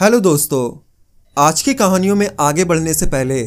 Hello 0.00 0.18
दोस्तों, 0.20 0.60
आज 1.36 1.60
की 1.62 1.72
कहानियों 1.74 2.14
में 2.16 2.28
आगे 2.40 2.64
बढ़ने 2.64 2.92
से 2.94 3.06
पहले, 3.06 3.40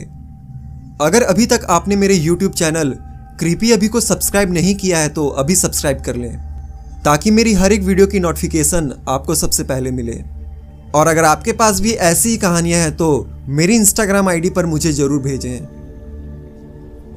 अगर 1.02 1.22
अभी 1.24 1.46
तक 1.46 1.66
आपने 1.70 1.96
मेरे 1.96 2.18
YouTube 2.18 2.54
चैनल 2.54 2.94
क्रीपी 3.40 3.72
अभी 3.72 3.88
को 3.88 4.00
सब्सक्राइब 4.00 4.52
नहीं 4.54 4.76
किया 4.76 4.98
है 4.98 5.10
तो 5.10 5.28
अभी 5.28 5.56
सब्सक्राइब 5.56 6.02
कर 6.02 6.16
लें, 6.16 6.36
ताकि 7.06 7.32
मेरी 7.32 7.54
हर 7.54 7.72
एक 7.72 7.82
वीडियो 7.84 8.08
की 8.08 8.20
नोटिफिकेशन 8.20 8.92
आपको 9.10 9.36
सबसे 9.36 9.64
पहले 9.64 9.92
मिले। 9.92 10.20
और 10.96 11.08
अगर 11.08 11.24
आपके 11.24 11.52
पास 11.54 11.80
भी 11.82 11.92
ऐसी 11.92 12.30
ही 12.30 12.38
कहानियाँ 12.38 12.80
हैं 12.80 12.96
तो 12.98 13.10
मेरी 13.50 13.76
इंस्टाग्राम 13.76 14.30
आईडी 14.30 14.50
पर 14.50 14.66
मुझे 14.66 14.92
ज़रूर 14.92 15.22
भेजें। 15.22 15.60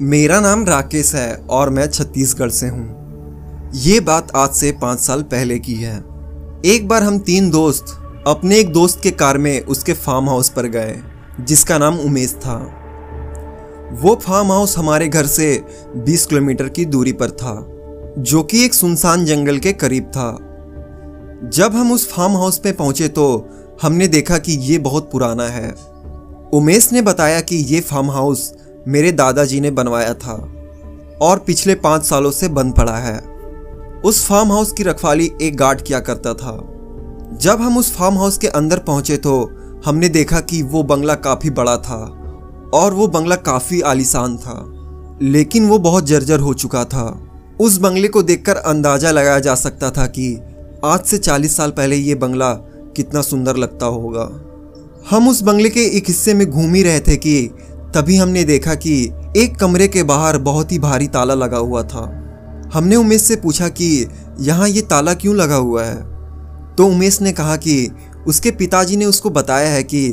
मेरा 0.07 0.39
नाम 0.39 0.65
राकेश 0.65 1.13
है 1.15 1.33
और 1.35 1.69
मैं 1.69 1.87
छत्तीसगढ़ 1.89 2.49
से 2.51 2.67
हूँ। 2.69 3.71
ये 3.75 3.99
बात 4.01 4.35
आज 4.35 4.49
से 4.55 4.71
पाँच 4.81 4.99
साल 4.99 5.23
पहले 5.27 5.59
की 5.59 5.75
है। 5.75 5.95
एक 6.65 6.87
बार 6.87 7.03
हम 7.03 7.19
तीन 7.21 7.49
दोस्त 7.51 7.97
अपने 8.27 8.59
एक 8.59 8.71
दोस्त 8.73 8.99
के 9.03 9.11
कार 9.11 9.37
में 9.37 9.61
उसके 9.61 9.93
फार्म 9.93 10.29
हाउस 10.29 10.49
पर 10.49 10.65
गए, 10.65 10.99
जिसका 11.39 11.77
नाम 11.77 11.99
उमेश 11.99 12.33
था। 12.35 12.55
वो 14.01 14.15
फार्म 14.15 14.51
हाउस 14.51 14.77
हमारे 14.77 15.07
घर 15.07 15.25
से 15.25 15.63
20 15.97 16.25
किलोमीटर 16.25 16.69
की 16.69 16.85
दूरी 16.85 17.11
पर 17.11 17.29
था, 17.29 17.55
जो 18.19 18.43
कि 18.43 18.65
एक 18.65 18.73
सुनसान 18.73 19.25
जंगल 19.25 19.57
के 19.57 19.73
करीब 19.73 20.03
था। 20.03 20.37
जब 21.49 21.75
हम 21.75 21.91
उस 21.91 22.11
फार्म 22.11 22.33
हाउस 22.33 22.61
में 22.65 22.75
पहुँचे 22.75 23.07
तो 23.07 23.49
हमने 23.81 24.07
देखा 24.07 24.37
कि 24.37 24.51
ये 24.51 24.77
बहुत 24.77 25.11
पुराना 25.11 25.47
है। 25.47 25.75
उमेश 26.53 26.91
ने 26.91 27.01
बताया 27.01 27.41
कि 27.41 27.55
ये 27.55 27.79
फार्म 27.79 28.11
हाउस 28.11 28.53
मेरे 28.87 29.11
दादाजी 29.11 29.59
ने 29.59 29.71
बनवाया 29.71 30.13
था 30.13 30.33
और 31.21 31.39
पिछले 31.39 31.75
पाँच 31.75 32.03
सालों 32.03 32.31
से 32.31 32.47
बंद 32.47 32.73
पड़ा 32.73 32.97
है। 32.97 33.19
उस 34.05 34.25
फार्म 34.25 34.51
हाउस 34.51 34.71
की 34.71 34.83
रखवाली 34.83 35.31
एक 35.41 35.57
गार्ड 35.57 35.81
किया 35.81 35.99
करता 35.99 36.33
था। 36.33 36.73
जब 37.41 37.61
हम 37.61 37.77
उस 37.77 37.93
फार्म 37.95 38.17
हाउस 38.17 38.37
के 38.37 38.47
अंदर 38.49 38.79
पहुँचे 38.79 39.15
तो 39.17 39.33
हमने 39.85 40.09
देखा 40.09 40.39
कि 40.41 40.61
वो 40.63 40.81
बंगला 40.83 41.15
काफ़ी 41.15 41.49
बड़ा 41.49 41.75
था 41.77 41.97
और 42.73 42.93
वो 42.93 43.07
बंगला 43.07 43.35
काफ़ी 43.35 43.81
आलीशान 43.81 44.37
था, 44.37 44.55
लेकिन 45.21 45.67
वो 45.67 45.77
बहुत 45.79 46.05
जर्जर 46.05 46.39
हो 46.39 46.53
चुका 46.53 46.83
था। 46.85 47.05
उस 47.61 47.77
बंगले 47.77 48.07
को 48.07 48.23
देखकर 48.23 48.55
अंदाज़ा 48.55 49.11
लगाया 49.11 49.39
जा 49.39 49.55
सकता 49.55 49.89
था 49.91 50.05
कि 50.07 50.33
आज 50.85 51.03
से 51.05 51.17
40 51.17 51.57
साल 51.57 51.71
पहले 51.71 51.95
ये 51.95 52.15
बंगला 52.15 52.51
कितना 52.95 53.21
सुंदर 53.21 53.57
लगता 53.57 53.85
होगा। 53.85 54.29
हम 55.09 55.29
उस 55.29 55.41
बंगले 55.41 55.69
के 55.69 55.85
एक 55.97 56.07
हिस्से 56.07 56.33
में 56.33 56.49
घूम 56.49 56.73
ही 56.73 56.83
रहे 56.83 56.99
थे 56.99 57.15
कि 57.17 57.39
तभी 57.95 58.17
हमने 58.17 58.43
देखा 58.43 58.75
कि 58.75 59.01
एक 59.37 59.57
कमरे 59.57 59.87
के 59.87 60.03
बाहर 60.05 60.37
बहुत 60.41 60.71
ही 60.71 60.79
भारी 60.79 61.07
ताला 61.07 61.33
लगा 61.35 61.57
हुआ 61.57 61.83
था। 61.83 62.05
हमने 62.73 62.95
उमेश 62.95 63.21
से 63.21 63.35
पूछा 63.35 63.69
कि 63.71 64.07
यहाँ 64.39 64.67
ये 64.69 64.81
ताला 64.81 65.13
क्यों 65.13 65.35
लगा 65.35 65.55
हुआ 65.55 65.83
है? 65.83 66.16
तो 66.77 66.87
उमेश 66.87 67.21
ने 67.21 67.31
कहा 67.31 67.55
कि 67.57 67.89
उसके 68.27 68.51
पिताजी 68.51 68.95
ने 68.97 69.05
उसको 69.05 69.29
बताया 69.29 69.69
है 69.69 69.83
कि 69.83 70.09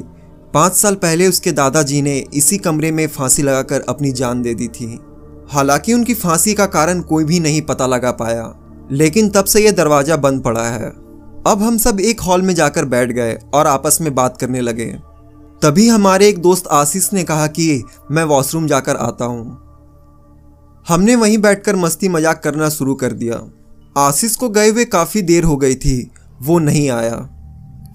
पाँच 0.54 0.72
साल 0.72 0.94
पहले 0.94 1.26
उसके 1.26 1.52
दादाजी 1.52 2.00
ने 2.02 2.18
इसी 2.34 2.58
कमरे 2.58 2.90
में 2.90 3.06
फांसी 3.08 3.42
लगाकर 3.42 3.84
अपनी 3.88 4.12
जान 4.12 4.42
दे 4.42 4.54
दी 4.54 4.68
थी। 4.68 4.98
हालाँकि 5.50 5.92
उनकी 5.92 6.14
फांसी 6.14 6.54
का 6.54 6.66
कारण 6.66 7.00
कोई 7.02 7.24
भी 7.24 7.40
नहीं 7.40 7.62
पता 7.62 7.86
लगा 7.86 8.10
पाया, 8.12 8.52
लेकिन 8.92 9.28
तब 9.30 9.44
से 9.44 9.64
यह 9.64 9.72
दरवाज़ा 9.72 10.16
बंद 10.16 10.42
पड़ा 10.42 10.64
है। 10.64 10.88
अब 11.46 11.62
हम 11.62 11.78
सब 11.78 12.00
एक 12.00 12.20
हॉल 12.20 12.42
में 12.42 12.54
जाकर 12.54 12.84
बैठ 12.84 13.12
गए 13.12 13.38
और 13.54 13.66
आपस 13.66 13.98
में 14.00 14.14
बात 14.14 14.36
करने 14.36 14.60
लगे। 14.60 14.86
तभी 15.62 15.88
हमारे 15.88 16.28
एक 16.28 16.38
दोस्त 16.38 16.66
आशीष 16.72 17.12
ने 17.12 17.24
कहा 17.24 17.46
कि 17.48 17.82
मैं 18.10 18.24
वॉशरूम 18.24 18.66
जाकर 18.66 18.96
आता 18.96 19.24
हूँ। 19.24 19.60
हमने 20.86 21.16
वहीं 21.16 21.38
बैठकर 21.38 21.76
मस्ती 21.76 22.08
मज़ाक 22.08 22.42
करना 22.42 22.68
शुरू 22.68 22.94
कर 22.94 23.12
दिया। 23.12 23.40
आशीष 23.96 24.34
को 24.36 24.48
गए 24.48 24.70
हुए 24.70 24.84
काफ़ी 24.84 25.22
देर 25.22 25.44
हो 25.44 25.56
गई 25.56 25.74
थी 25.74 26.10
वो 26.44 26.58
नहीं 26.60 26.88
आया। 26.90 27.16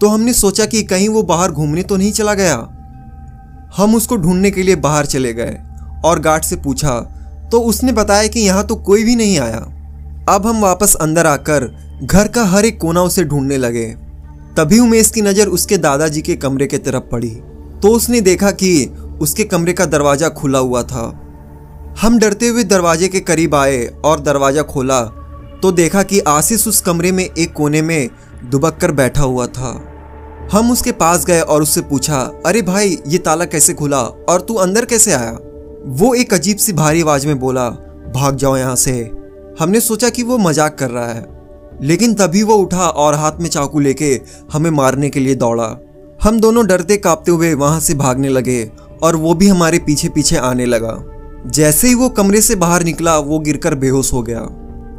तो 0.02 0.08
हमने 0.08 0.34
सोचा 0.34 0.66
कि 0.66 0.82
कहीं 0.84 1.08
वो 1.10 1.24
बाहर 1.26 1.52
घूमने 1.52 1.84
तो 1.84 1.98
नहीं 1.98 2.12
चला 2.14 2.34
गया। 2.34 2.56
हम 3.78 3.96
उसको 3.96 4.18
ढूँढने 4.18 4.52
के 4.52 4.64
लिए 4.64 4.76
बाहर 4.78 5.06
चले 5.06 5.34
गए 5.34 5.58
और 6.06 6.20
गार्ड 6.20 6.44
से 6.44 6.56
पूछा 6.58 7.00
तो 7.52 7.60
उसने 7.62 7.92
बताया 7.94 8.28
कि 8.28 8.40
यहाँ 8.40 8.66
तो 8.66 8.76
कोई 8.78 9.04
भी 9.04 9.16
नहीं 9.16 9.38
आया। 9.40 9.60
अब 10.30 10.46
हम 10.46 10.62
वापस 10.62 10.96
अंदर 10.98 11.28
आकर 11.28 11.66
घर 12.04 12.28
का 12.28 12.44
हर 12.46 12.66
एक 12.66 12.80
कोना 12.82 13.02
उसे 13.02 13.24
ढूँढने 13.24 13.58
लगे। 13.58 13.86
तभी 14.58 14.80
उमेश 14.80 15.10
की 15.12 15.22
नज़र 15.22 15.48
उसके 15.50 15.78
दादाजी 15.80 16.22
के 16.22 16.36
कमरे 16.38 16.68
के 16.68 16.78
तरफ़ 16.80 17.04
पड़ी। 17.04 17.30
तो 17.82 17.90
उसने 17.90 18.22
देखा 18.22 18.52
कि 18.54 18.72
उसके 19.22 19.44
कमरे 19.46 19.74
का 19.74 19.86
दरवाज़ा 19.88 20.30
खुला 20.32 20.60
हुआ 20.60 20.84
था। 20.84 21.06
हम 22.02 22.20
डरते 22.20 22.48
हुए 22.48 22.64
दरवाजे 22.66 23.08
के 23.08 23.20
करीब 23.22 23.56
आए 23.56 23.86
और 24.06 24.20
दरवाज़ा 24.22 24.62
खोला 24.64 25.02
तो 25.62 25.72
देखा 25.74 26.04
कि 26.04 26.20
आशीष 26.30 26.68
उस 26.68 26.82
कमरे 26.82 27.12
में 27.12 27.24
एक 27.24 27.54
कोने 27.54 27.82
में 27.82 28.10
दुबक 28.44 28.78
कर 28.82 28.92
बैठा 28.92 29.22
हुआ 29.22 29.46
था। 29.48 29.72
हम 30.52 30.72
उसके 30.72 30.92
पास 30.92 31.26
गए 31.26 31.40
और 31.42 31.62
उससे 31.62 31.82
पूछा, 31.82 32.20
अरे 32.46 32.62
भाई, 32.62 32.98
ये 33.08 33.18
ताला 33.18 33.46
कैसे 33.46 33.74
खुला 33.74 34.02
और 34.02 34.42
तू 34.42 34.54
अंदर 34.56 34.86
कैसे 34.86 35.12
आया? 35.14 35.38
वो 35.90 36.14
एक 36.14 36.34
अजीब 36.34 36.58
सी 36.58 36.74
भारी 36.74 37.02
आवाज़ 37.02 37.28
में 37.28 37.40
बोला, 37.40 37.70
भाग 38.16 38.36
जाओ 38.36 38.56
यहाँ 38.58 38.76
से। 38.76 39.00
हमने 39.60 39.80
सोचा 39.80 40.10
कि 40.10 40.24
वो 40.24 40.38
मज़ाक 40.38 40.78
कर 40.80 40.90
रहा 40.90 41.08
है, 41.08 41.26
लेकिन 41.82 42.14
तभी 42.14 42.44
वो 42.44 42.56
उठा 42.56 42.88
और 42.88 43.16
हाथ 43.16 43.40
में 43.40 43.50
चाकू 43.50 43.80
लेके 43.80 44.20
हमें 44.54 44.70
मारने 44.72 45.10
के 45.10 45.20
लिए 45.20 45.36
दौड़ा। 45.36 45.76
हम 46.24 46.40
दोनों 46.40 46.66
डरते 46.68 46.98
कांपते 46.98 47.32
हुए 47.32 47.54
वहाँ 47.54 47.80
से 47.80 47.94
भागने 47.96 48.30
लगे 48.30 48.64
और 49.04 49.16
वो 49.16 49.34
भी 49.34 49.48
हमारे 49.48 49.80
पीछे 49.80 50.10
पीछे 50.10 50.38
आने 50.38 50.66
लगा। 50.66 50.98
जैसे 51.48 51.88
ही 51.88 51.94
वो 51.96 52.10
कमरे 52.10 52.42
से 52.42 52.56
बाहर 52.56 52.84
निकला, 52.84 53.18
वो 53.18 53.40
गिरकर 53.40 53.76
बेहोश 53.76 54.12
हो 54.14 54.22
गया। 54.24 54.40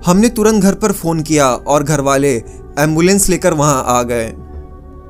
हमने 0.07 0.29
तुरंत 0.29 0.63
घर 0.63 0.75
पर 0.75 0.93
फ़ोन 0.93 1.23
किया 1.23 1.49
और 1.49 1.83
घर 1.83 2.01
वाले 2.01 2.37
एंबुलेंस 2.81 3.29
लेकर 3.29 3.55
वहाँ 3.55 3.83
आ 3.89 4.03
गए। 4.03 4.27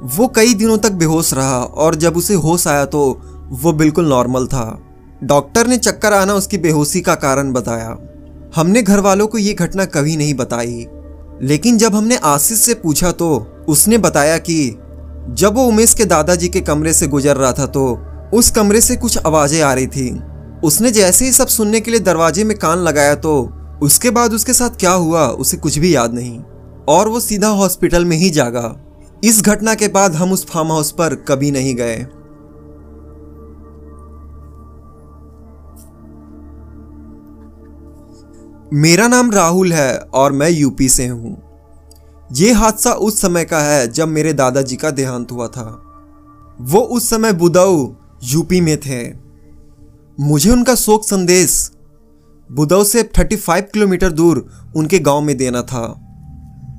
वो 0.08 0.26
कई 0.28 0.54
दिनों 0.54 0.76
तक 0.78 0.92
बेहोश 0.92 1.32
रहा 1.34 1.58
और 1.58 1.94
जब 1.94 2.16
उसे 2.16 2.34
होश 2.36 2.66
आया 2.69 2.84
तो 2.86 3.00
वो 3.54 3.72
बिल्कुल 3.72 4.08
नॉर्मल 4.08 4.47
था। 4.47 4.78
डॉक्टर 5.22 5.66
ने 5.66 5.76
चक्कर 5.78 6.12
आना 6.12 6.34
उसकी 6.34 6.59
बेहोशी 6.59 7.00
का 7.00 7.14
कारण 7.16 7.53
बताया। 7.53 7.97
हमने 8.54 8.82
घर 8.82 9.00
वालों 9.00 9.26
को 9.26 9.38
ये 9.38 9.53
घटना 9.54 9.84
कभी 9.86 10.16
नहीं 10.16 10.34
बताई, 10.34 10.86
लेकिन 11.42 11.78
जब 11.78 11.94
हमने 11.94 12.16
आशीष 12.16 12.59
से 12.59 12.75
पूछा 12.76 13.10
तो 13.12 13.28
उसने 13.69 13.98
बताया 13.98 14.38
कि 14.41 14.76
जब 15.30 15.54
वो 15.54 15.64
उमेश 15.64 15.94
के 15.94 16.04
दादाजी 16.06 16.48
के 16.48 16.60
कमरे 16.60 16.92
से 16.92 17.06
गुजर 17.09 17.36
रहा 17.36 17.53
था 17.53 17.66
तो 17.69 17.86
उस 18.34 18.50
कमरे 18.50 18.80
से 18.80 18.97
कुछ 18.97 19.19
आवाज़ें 19.19 19.60
आ 19.62 19.72
रही 19.75 19.86
थी। 19.86 20.10
उसने 20.64 20.91
जैसे 20.91 21.25
ही 21.25 21.32
सब 21.32 21.48
सुनने 21.48 21.80
के 21.80 21.91
लिए 21.91 22.00
दरवाजे 22.00 22.44
में 22.44 22.56
कान 22.59 22.78
लगाया 22.78 23.14
तो 23.16 23.32
उसके 23.82 24.10
बाद 24.10 24.32
उसके 24.32 24.53
साथ 24.53 24.78
क्या 24.80 24.92
हुआ 24.92 25.26
उसे 25.36 25.56
कुछ 25.56 25.78
भी 25.78 25.94
याद 25.94 26.14
नहीं। 26.14 26.38
और 26.88 27.08
वो 27.08 27.20
सीधा 27.20 27.48
हॉस्पिटल 27.48 28.04
में 28.04 28.16
ही 28.16 28.30
जागा। 28.30 28.80
इस 29.24 29.42
घटना 29.42 29.74
के 29.74 29.88
बाद 29.88 30.14
हम 30.14 30.32
उस 30.32 30.46
फार्म 30.46 30.68
हाउस 30.68 30.92
पर 30.92 31.14
कभी 31.14 31.50
नहीं 31.50 31.74
गए। 31.74 32.06
मेरा 38.72 39.08
नाम 39.08 39.30
राहुल 39.30 39.72
है 39.72 39.98
और 39.98 40.32
मैं 40.32 40.50
यूपी 40.50 40.88
से 40.88 41.06
हूँ। 41.06 41.42
ये 42.32 42.52
हादसा 42.52 42.92
उस 42.92 43.20
समय 43.20 43.44
का 43.44 43.60
है 43.60 43.88
जब 43.88 44.08
मेरे 44.08 44.32
दादाजी 44.32 44.76
का 44.76 44.91
देहांत 44.91 45.32
हुआ 45.32 45.48
था। 45.48 45.82
वो 46.60 46.80
उस 46.80 47.10
समय 47.10 47.32
बुदाऊ, 47.32 47.94
यूपी 48.24 48.60
में 48.60 48.80
थे। 48.80 49.14
मुझे 50.20 50.50
उनका 50.50 50.74
शोक 50.74 51.04
संदेश 51.04 51.70
बुदाऊ 52.52 52.84
से 52.84 53.02
35 53.02 53.70
किलोमीटर 53.72 54.10
दूर 54.12 54.48
उनके 54.76 54.98
गाँव 54.98 55.20
में 55.20 55.36
देना 55.36 55.62
था। 55.62 56.06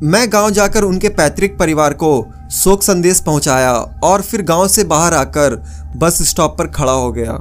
मैं 0.02 0.32
गाँव 0.34 0.50
जाकर 0.50 0.84
उनके 0.84 1.10
पैतृक 1.10 1.56
परिवार 1.60 1.94
को 1.94 2.26
शोक 2.54 2.84
संदेश 2.84 3.20
पहुँचाया 3.20 3.74
और 4.04 4.22
फिर 4.22 4.42
गाँव 4.42 4.68
से 4.68 4.84
बाहर 4.84 5.14
आकर 5.14 5.56
बस 5.96 6.22
स्टॉप 6.22 6.58
पर 6.58 6.68
खड़ा 6.68 6.92
हो 6.92 7.12
गया। 7.12 7.34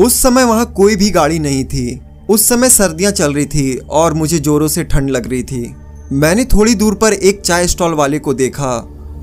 उस 0.00 0.20
समय 0.22 0.44
वहाँ 0.44 0.66
कोई 0.72 0.96
भी 0.96 1.10
गाड़ी 1.10 1.38
नहीं 1.38 1.64
थी। 1.64 2.00
उस 2.30 2.48
समय 2.48 2.70
सर्दियाँ 2.70 3.12
चल 3.12 3.34
रही 3.34 3.46
थी 3.46 3.76
और 3.76 4.14
मुझे 4.14 4.38
जोरों 4.38 4.68
से 4.68 4.84
ठंड 4.84 5.10
लग 5.10 5.30
रही 5.30 5.42
थी। 5.42 5.74
मैंने 6.12 6.44
थोड़ी 6.44 6.74
दूर 6.74 6.94
पर 6.94 7.12
एक 7.12 7.40
चाय 7.40 7.66
स्टॉल 7.66 7.94
वाले 7.94 8.18
को 8.18 8.34
देखा 8.34 8.70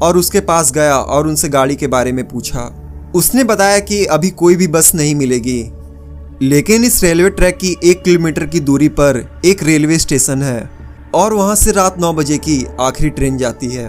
और 0.01 0.17
उसके 0.17 0.39
पास 0.41 0.71
गया 0.71 0.97
और 0.97 1.27
उनसे 1.27 1.49
गाड़ी 1.49 1.75
के 1.75 1.87
बारे 1.87 2.11
में 2.11 2.27
पूछा। 2.27 2.69
उसने 3.15 3.43
बताया 3.43 3.79
कि 3.79 4.03
अभी 4.05 4.29
कोई 4.31 4.55
भी 4.55 4.67
बस 4.67 4.93
नहीं 4.95 5.15
मिलेगी, 5.15 5.61
लेकिन 6.41 6.83
इस 6.83 7.03
रेलवे 7.03 7.29
ट्रैक 7.29 7.57
की 7.57 7.77
एक 7.83 8.03
किलोमीटर 8.03 8.45
की 8.45 8.59
दूरी 8.59 8.87
पर 8.89 9.25
एक 9.45 9.63
रेलवे 9.63 9.97
स्टेशन 9.99 10.43
है। 10.43 10.80
और 11.15 11.33
वहाँ 11.33 11.55
से 11.55 11.71
रात 11.71 11.99
नौ 11.99 12.11
बजे 12.13 12.37
की 12.37 12.63
आखिरी 12.79 13.09
ट्रेन 13.09 13.37
जाती 13.37 13.67
है। 13.67 13.87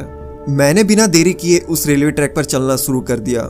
मैंने 0.48 0.84
बिना 0.84 1.06
देरी 1.06 1.32
किए 1.32 1.58
उस 1.60 1.86
रेलवे 1.86 2.10
ट्रैक 2.10 2.34
पर 2.36 2.44
चलना 2.44 2.76
शुरू 2.76 3.00
कर 3.00 3.18
दिया। 3.18 3.42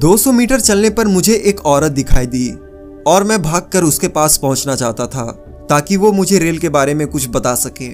200 0.00 0.32
मीटर 0.32 0.60
चलने 0.60 0.90
पर 0.90 1.06
मुझे 1.06 1.34
एक 1.36 1.60
औरत 1.66 1.92
दिखाई 1.92 2.26
दी 2.26 2.50
और 3.06 3.24
मैं 3.24 3.40
भागकर 3.42 3.84
उसके 3.84 4.08
पास 4.08 4.36
पहुँचना 4.36 4.76
चाहता 4.76 5.06
था 5.06 5.24
ताकि 5.70 5.96
वो 5.96 6.12
मुझे 6.12 6.38
रेल 6.38 6.58
के 6.58 6.68
बारे 6.68 6.94
में 6.94 7.06
कुछ 7.06 7.28
बता 7.28 7.54
सके। 7.54 7.88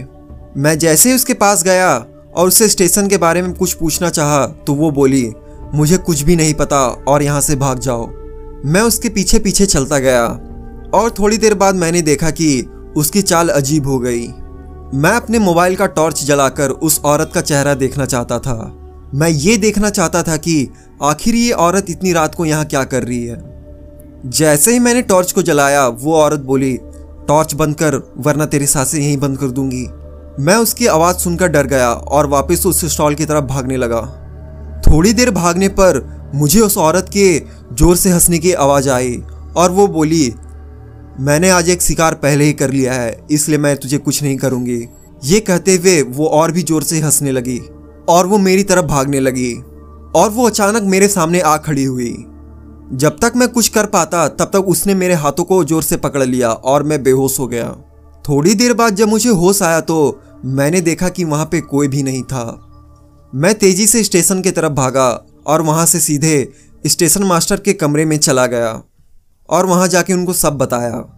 मैं 0.57 0.79
जैसे 0.79 1.09
ही 1.09 1.15
उसके 1.15 1.35
पास 1.35 1.63
गया 1.63 1.95
और 2.35 2.49
उससे 2.49 2.69
स्टेशन 2.69 3.09
के 3.09 3.17
बारे 3.19 3.43
में 3.43 3.53
कुछ 3.53 3.73
पूछना 3.73 4.11
चाहा 4.11 4.47
तो 4.67 4.75
वो 4.75 4.91
बोली, 4.91 5.33
मुझे 5.75 5.97
कुछ 5.99 6.23
भी 6.23 6.37
नहीं 6.37 6.55
पता 6.55 6.87
और 7.09 7.23
यहाँ 7.23 7.41
से 7.41 7.57
भाग 7.57 7.79
जाओ। 7.79 8.07
मैं 8.65 8.81
उसके 8.81 9.09
पीछे 9.09 9.39
पीछे 9.39 9.67
चलता 9.67 9.99
गया 9.99 10.27
और 10.95 11.15
थोड़ी 11.19 11.39
देर 11.39 11.55
बाद 11.55 11.75
मैंने 11.75 12.03
देखा 12.03 12.31
कि 12.31 12.67
उसकी 12.97 13.23
चाल 13.23 13.49
अजीब 13.49 13.87
हो 13.87 13.99
गई। 13.99 14.27
मैं 14.95 15.11
अपने 15.11 15.39
मोबाइल 15.39 15.75
का 15.77 15.87
टॉर्च 15.87 16.23
जलाकर 16.25 16.71
उस 16.71 17.01
औरत 17.05 17.31
का 17.35 17.41
चेहरा 17.41 17.75
देखना 17.75 18.05
चाहता 18.07 18.39
था। 18.39 18.55
मैं 19.15 19.29
ये 19.29 19.57
देखना 19.57 19.91
चाहता 19.91 20.23
था 20.23 20.37
कि 20.37 20.69
आखिर 21.03 21.35
ये 21.35 21.51
औरत 21.53 21.91
इतनी 21.91 22.13
रात 22.13 22.35
को 22.35 22.45
यहाँ 22.45 22.65
क्या 22.65 22.83
कर 22.85 23.03
रही 23.03 23.25
है। 23.25 23.39
जैसे 24.29 24.73
ही 24.73 24.79
मैंने 24.79 25.03
टॉर्च 25.03 25.33
को 25.33 25.43
जलाया, 25.43 25.87
वो 25.87 26.15
औरत 26.15 26.41
बोली, 26.41 26.77
टॉर्च 27.29 27.55
बंद 27.55 27.75
कर, 27.75 27.97
वरना 28.19 28.47
तेरी 28.47 28.67
साँसें 28.67 28.99
यहीं 28.99 29.17
बंद 29.17 29.39
कर 29.39 29.51
दूँगी। 29.51 29.87
मैं 30.41 30.57
उसकी 30.57 30.87
आवाज़ 30.87 31.17
सुनकर 31.17 31.49
डर 31.49 31.67
गया 31.67 31.93
और 31.93 32.27
वापस 32.27 32.67
उस 32.67 32.85
स्टॉल 32.85 33.15
की 33.15 33.25
तरफ़ 33.25 33.45
भागने 33.45 33.77
लगा। 33.77 34.03
थोड़ी 34.87 35.13
देर 35.13 35.31
भागने 35.31 35.69
पर 35.69 36.05
मुझे 36.35 36.61
उस 36.61 36.79
औरत 36.79 37.11
के 37.17 37.39
ज़ोर 37.75 37.97
से 37.97 38.11
हंसने 38.11 38.39
की 38.39 38.53
आवाज़ 38.53 38.91
आई 38.91 39.17
और 39.57 39.71
वो 39.71 39.87
बोली 39.87 40.33
मैंने 41.21 41.49
आज 41.51 41.69
एक 41.69 41.83
शिकार 41.83 42.15
पहले 42.15 42.45
ही 42.45 42.53
कर 42.53 42.71
लिया 42.71 42.93
है, 42.93 43.27
इसलिए 43.31 43.59
मैं 43.59 43.77
तुझे 43.77 43.99
कुछ 43.99 44.23
नहीं 44.23 44.37
करूँगी। 44.37 44.87
ये 45.23 45.41
कहते 45.41 45.75
हुए 45.77 46.01
वो 46.03 46.27
और 46.29 46.53
भी 46.53 46.63
ज़ोर 46.63 46.83
से 46.83 47.01
हंसने 47.01 47.33
लगी 47.33 47.59
और 48.09 48.27
वो 48.27 48.39
मेरी 48.39 48.63
तरफ़ 48.65 48.87
भागने 48.87 49.21
लगी 49.21 49.53
और 50.15 50.31
वो 50.31 50.47
अचानक 50.47 50.83
मेरे 50.85 51.09
सामने 51.09 51.41
आ 51.41 51.57
खड़ी 51.59 51.85
हुई। 51.85 52.13
जब 52.95 53.19
तक 53.23 53.33
मैं 53.37 53.49
कुछ 53.49 53.69
कर 53.69 53.87
पाता, 53.89 54.27
तब 54.29 54.51
तक 54.53 54.69
उसने 54.69 54.95
मेरे 54.95 55.15
हाथों 55.17 55.45
को 55.45 55.63
ज़ोर 55.65 55.83
से 55.83 55.97
पकड़ 55.99 56.23
लिया 56.23 56.53
और 56.53 56.83
मैं 56.83 57.03
बेहोश 57.03 57.39
हो 57.39 57.47
गया। 57.49 57.69
थोड़ी 58.25 58.55
देर 58.55 58.75
बाद 58.75 58.97
जब 58.97 59.09
मुझे 59.09 59.31
होश 59.31 59.63
आया 59.63 59.81
तो 59.83 60.21
मैंने 60.47 60.81
देखा 60.83 61.09
कि 61.09 61.25
वहाँ 61.27 61.47
पे 61.47 61.61
कोई 61.63 61.89
भी 61.89 62.03
नहीं 62.03 62.23
था। 62.25 62.47
मैं 63.33 63.55
तेज़ी 63.57 63.87
से 63.87 64.03
स्टेशन 64.05 64.43
की 64.43 64.51
तरफ़ 64.53 64.73
भागा 64.75 65.09
और 65.47 65.63
वहाँ 65.63 65.87
से 65.87 66.01
सीधे 66.01 66.53
स्टेशन 66.85 67.25
मास्टर 67.25 67.61
के 67.61 67.73
कमरे 67.75 68.05
में 68.05 68.19
चला 68.19 68.47
गया। 68.49 68.81
और 69.51 69.67
वहाँ 69.67 69.89
जाके 69.89 70.13
उनको 70.13 70.33
सब 70.33 70.59
बताया। 70.59 71.17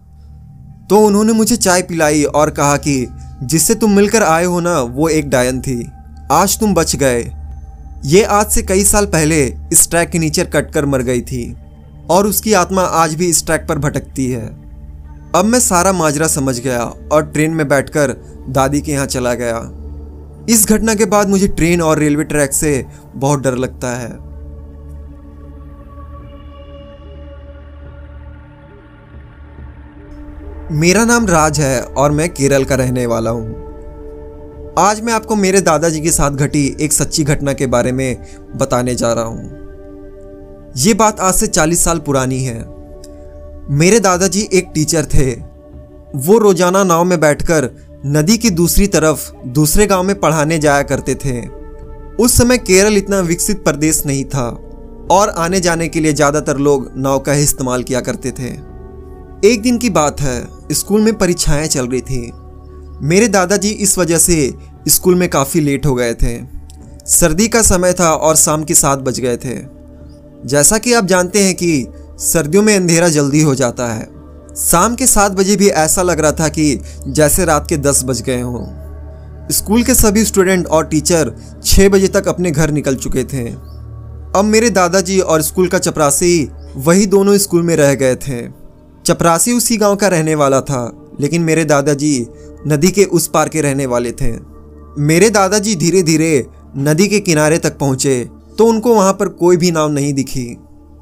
तो 0.89 0.99
उन्होंने 0.99 1.33
मुझे 1.33 1.55
चाय 1.55 1.81
पिलाई 1.81 2.23
और 2.23 2.49
कहा 2.49 2.77
कि, 2.77 3.07
जिससे 3.43 3.75
तुम 3.75 3.91
मिलकर 3.91 4.23
आए 4.23 4.45
हो 4.45 4.59
ना, 4.59 4.81
वो 4.81 5.09
एक 5.09 5.29
डायन 5.29 5.61
थी। 5.61 5.91
आज 6.31 6.59
तुम 6.59 6.73
बच 6.73 6.95
गए। 6.95 7.31
ये 8.05 8.23
आज 8.23 8.47
से 8.47 8.61
कई 8.61 8.83
साल 8.83 9.05
पहले 9.05 9.45
इस 9.45 9.89
ट्रैक 9.89 10.09
के 10.09 10.19
नीचे 10.19 10.43
कट 10.43 10.71
कर 10.71 10.85
मर 10.85 11.01
गई 11.01 11.21
थी 11.21 11.57
और 12.09 12.27
उसकी 12.27 12.53
आत्मा 12.53 12.81
आज 12.81 13.13
भी 13.13 13.25
इस 13.25 13.45
ट्रैक 13.45 13.65
पर 13.69 13.77
भटकती 13.77 14.31
है। 14.31 14.47
अब 15.35 15.45
मैं 15.45 15.59
सारा 15.59 15.93
माजरा 15.93 16.27
समझ 16.27 16.59
गया 16.59 16.93
और 17.11 17.25
ट्रेन 17.25 17.51
में 17.51 17.67
बैठकर 17.67 18.11
दादी 18.49 18.81
के 18.81 18.91
यहाँ 18.91 19.05
चला 19.05 19.33
गया। 19.33 19.71
इस 20.49 20.67
घटना 20.69 20.95
के 20.95 21.05
बाद 21.05 21.29
मुझे 21.29 21.47
ट्रेन 21.47 21.81
और 21.81 21.99
रेलवे 21.99 22.23
ट्रैक 22.23 22.53
से 22.53 22.85
बहुत 23.15 23.41
डर 23.41 23.55
लगता 23.55 23.95
है। 23.95 24.32
मेरा 30.71 31.03
नाम 31.05 31.25
राज 31.27 31.59
है 31.59 31.81
और 31.81 32.11
मैं 32.11 32.27
केरल 32.33 32.65
का 32.65 32.75
रहने 32.75 33.05
वाला 33.05 33.29
हूँ। 33.29 34.73
आज 34.79 35.01
मैं 35.01 35.13
आपको 35.13 35.35
मेरे 35.35 35.61
दादाजी 35.61 36.01
के 36.01 36.11
साथ 36.11 36.31
घटी 36.31 36.77
एक 36.81 36.93
सच्ची 36.93 37.23
घटना 37.23 37.53
के 37.53 37.67
बारे 37.67 37.91
में 37.91 38.17
बताने 38.57 38.95
जा 38.95 39.11
रहा 39.13 39.23
हूँ। 39.23 40.73
ये 40.77 40.93
बात 40.93 41.19
आज 41.19 41.33
से 41.33 41.47
40 41.47 41.83
साल 41.83 41.99
पुरानी 41.99 42.43
है। 42.43 42.57
मेरे 43.69 43.99
दादाजी 43.99 44.47
एक 44.53 44.71
टीचर 44.73 45.05
थे। 45.05 45.31
वो 46.17 46.37
रोज़ाना 46.37 46.83
नाव 46.83 47.03
में 47.03 47.19
बैठकर 47.19 47.69
नदी 48.05 48.37
की 48.37 48.49
दूसरी 48.49 48.87
तरफ़ 48.87 49.31
दूसरे 49.45 49.87
गाँव 49.87 50.03
में 50.03 50.19
पढ़ाने 50.19 50.59
जाया 50.59 50.83
करते 50.83 51.15
थे। 51.15 51.39
उस 52.17 52.37
समय 52.37 52.57
केरल 52.57 52.97
इतना 52.97 53.19
विकसित 53.19 53.63
प्रदेश 53.63 54.05
नहीं 54.05 54.25
था 54.25 54.49
और 55.11 55.29
आने 55.29 55.59
जाने 55.59 55.87
के 55.87 55.99
लिए 55.99 56.13
ज़्यादातर 56.13 56.57
लोग 56.57 56.91
नाव 56.97 57.19
का 57.19 57.33
ही 57.33 57.43
इस्तेमाल 57.43 57.83
किया 57.83 58.01
करते 58.01 58.31
थे। 58.31 58.72
एक 59.45 59.61
दिन 59.61 59.77
की 59.77 59.89
बात 59.89 60.21
है, 60.21 60.47
स्कूल 60.71 61.01
में 61.01 61.17
परीक्षाएँ 61.17 61.67
चल 61.67 61.87
रही 61.87 62.01
थी। 62.01 62.31
मेरे 63.01 63.27
दादाजी 63.27 63.69
इस 63.69 63.97
वजह 63.97 64.17
से 64.17 64.53
स्कूल 64.87 65.15
में 65.15 65.29
काफ़ी 65.29 65.59
लेट 65.59 65.85
हो 65.85 65.95
गए 65.95 66.13
थे। 66.13 66.39
सर्दी 67.07 67.47
का 67.47 67.61
समय 67.61 67.93
था 67.93 68.11
और 68.11 68.35
शाम 68.35 68.63
के 68.63 68.73
सात 68.73 68.99
बज 68.99 69.19
गए 69.19 69.37
थे। 69.37 69.57
जैसा 70.47 70.77
कि 70.77 70.93
आप 70.93 71.05
जानते 71.05 71.43
हैं 71.43 71.55
कि 71.55 71.87
सर्दियों 72.19 72.63
में 72.63 72.75
अंधेरा 72.75 73.09
जल्दी 73.09 73.41
हो 73.41 73.55
जाता 73.55 73.87
है। 73.93 74.07
शाम 74.57 74.95
के 74.95 75.07
सात 75.07 75.31
बजे 75.31 75.55
भी 75.55 75.67
ऐसा 75.67 76.01
लग 76.01 76.19
रहा 76.19 76.31
था 76.31 76.47
कि 76.47 76.79
जैसे 77.07 77.45
रात 77.45 77.67
के 77.69 77.77
दस 77.77 78.03
बज 78.03 78.21
गए 78.21 78.41
हों। 78.41 78.65
स्कूल 79.51 79.83
के 79.83 79.95
सभी 79.95 80.25
स्टूडेंट 80.25 80.67
और 80.67 80.85
टीचर 80.85 81.35
छः 81.63 81.89
बजे 81.89 82.07
तक 82.07 82.27
अपने 82.27 82.51
घर 82.51 82.71
निकल 82.71 82.95
चुके 82.95 83.23
थे। 83.23 83.49
अब 84.35 84.45
मेरे 84.45 84.69
दादाजी 84.69 85.19
और 85.19 85.41
स्कूल 85.41 85.67
का 85.67 85.79
चपरासी 85.79 86.51
वही 86.75 87.05
दोनों 87.05 87.37
स्कूल 87.37 87.63
में 87.63 87.75
रह 87.75 87.93
गए 87.93 88.15
थे। 88.15 88.62
चपरासी 89.05 89.53
उसी 89.53 89.77
गाँव 89.77 89.95
का 89.95 90.07
रहने 90.07 90.35
वाला 90.35 90.59
था, 90.61 91.15
लेकिन 91.21 91.41
मेरे 91.41 91.65
दादाजी 91.65 92.27
नदी 92.67 92.91
के 92.91 93.03
उस 93.05 93.27
पार 93.27 93.49
के 93.49 93.61
रहने 93.61 93.85
वाले 93.85 94.11
थे। 94.11 94.31
मेरे 94.99 95.29
दादाजी 95.29 95.75
धीरे 95.75 96.01
धीरे 96.03 96.45
नदी 96.77 97.07
के 97.07 97.19
किनारे 97.19 97.57
तक 97.57 97.77
पहुँचे 97.77 98.23
तो 98.57 98.65
उनको 98.65 98.93
वहाँ 98.95 99.13
पर 99.13 99.27
कोई 99.29 99.57
भी 99.57 99.71
नाव 99.71 99.91
नहीं 99.91 100.13
दिखी। 100.13 100.45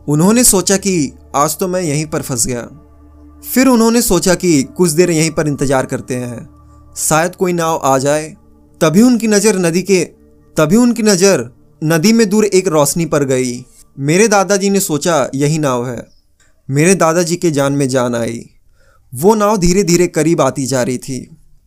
उन्होंने 0.07 0.43
सोचा 0.43 0.77
कि 0.77 1.11
आज 1.35 1.57
तो 1.57 1.67
मैं 1.67 1.81
यहीं 1.81 2.05
पर 2.05 2.21
फंस 2.21 2.45
गया। 2.47 2.61
फिर 3.43 3.67
उन्होंने 3.67 4.01
सोचा 4.01 4.35
कि 4.35 4.61
कुछ 4.77 4.91
देर 4.91 5.11
यहीं 5.11 5.31
पर 5.31 5.47
इंतज़ार 5.47 5.85
करते 5.85 6.15
हैं। 6.15 6.47
शायद 6.97 7.35
कोई 7.35 7.53
नाव 7.53 7.79
आ 7.83 7.97
जाए। 7.97 8.27
तभी 8.81 9.01
उनकी 9.01 9.27
नज़र 9.27 9.57
नदी 9.57 9.81
के, 9.81 10.03
तभी 10.55 10.75
उनकी 10.75 11.03
नज़र 11.03 11.49
नदी 11.81 12.13
में 12.13 12.27
दूर 12.29 12.45
एक 12.45 12.67
रोशनी 12.67 13.05
पर 13.05 13.23
गई। 13.25 13.53
मेरे 13.97 14.27
दादाजी 14.27 14.69
ने 14.69 14.79
सोचा 14.79 15.29
यही 15.35 15.57
नाव 15.59 15.87
है। 15.87 16.07
मेरे 16.69 16.95
दादाजी 16.95 17.35
के 17.35 17.51
जान 17.51 17.73
में 17.73 17.87
जान 17.89 18.15
आई। 18.15 18.39
वो 19.13 19.33
नाव 19.35 19.57
धीरे 19.57 19.83
धीरे 19.83 20.07
करीब 20.07 20.41
आती 20.41 20.65
जा 20.65 20.83
रही 20.83 20.97
थी। 20.97 21.19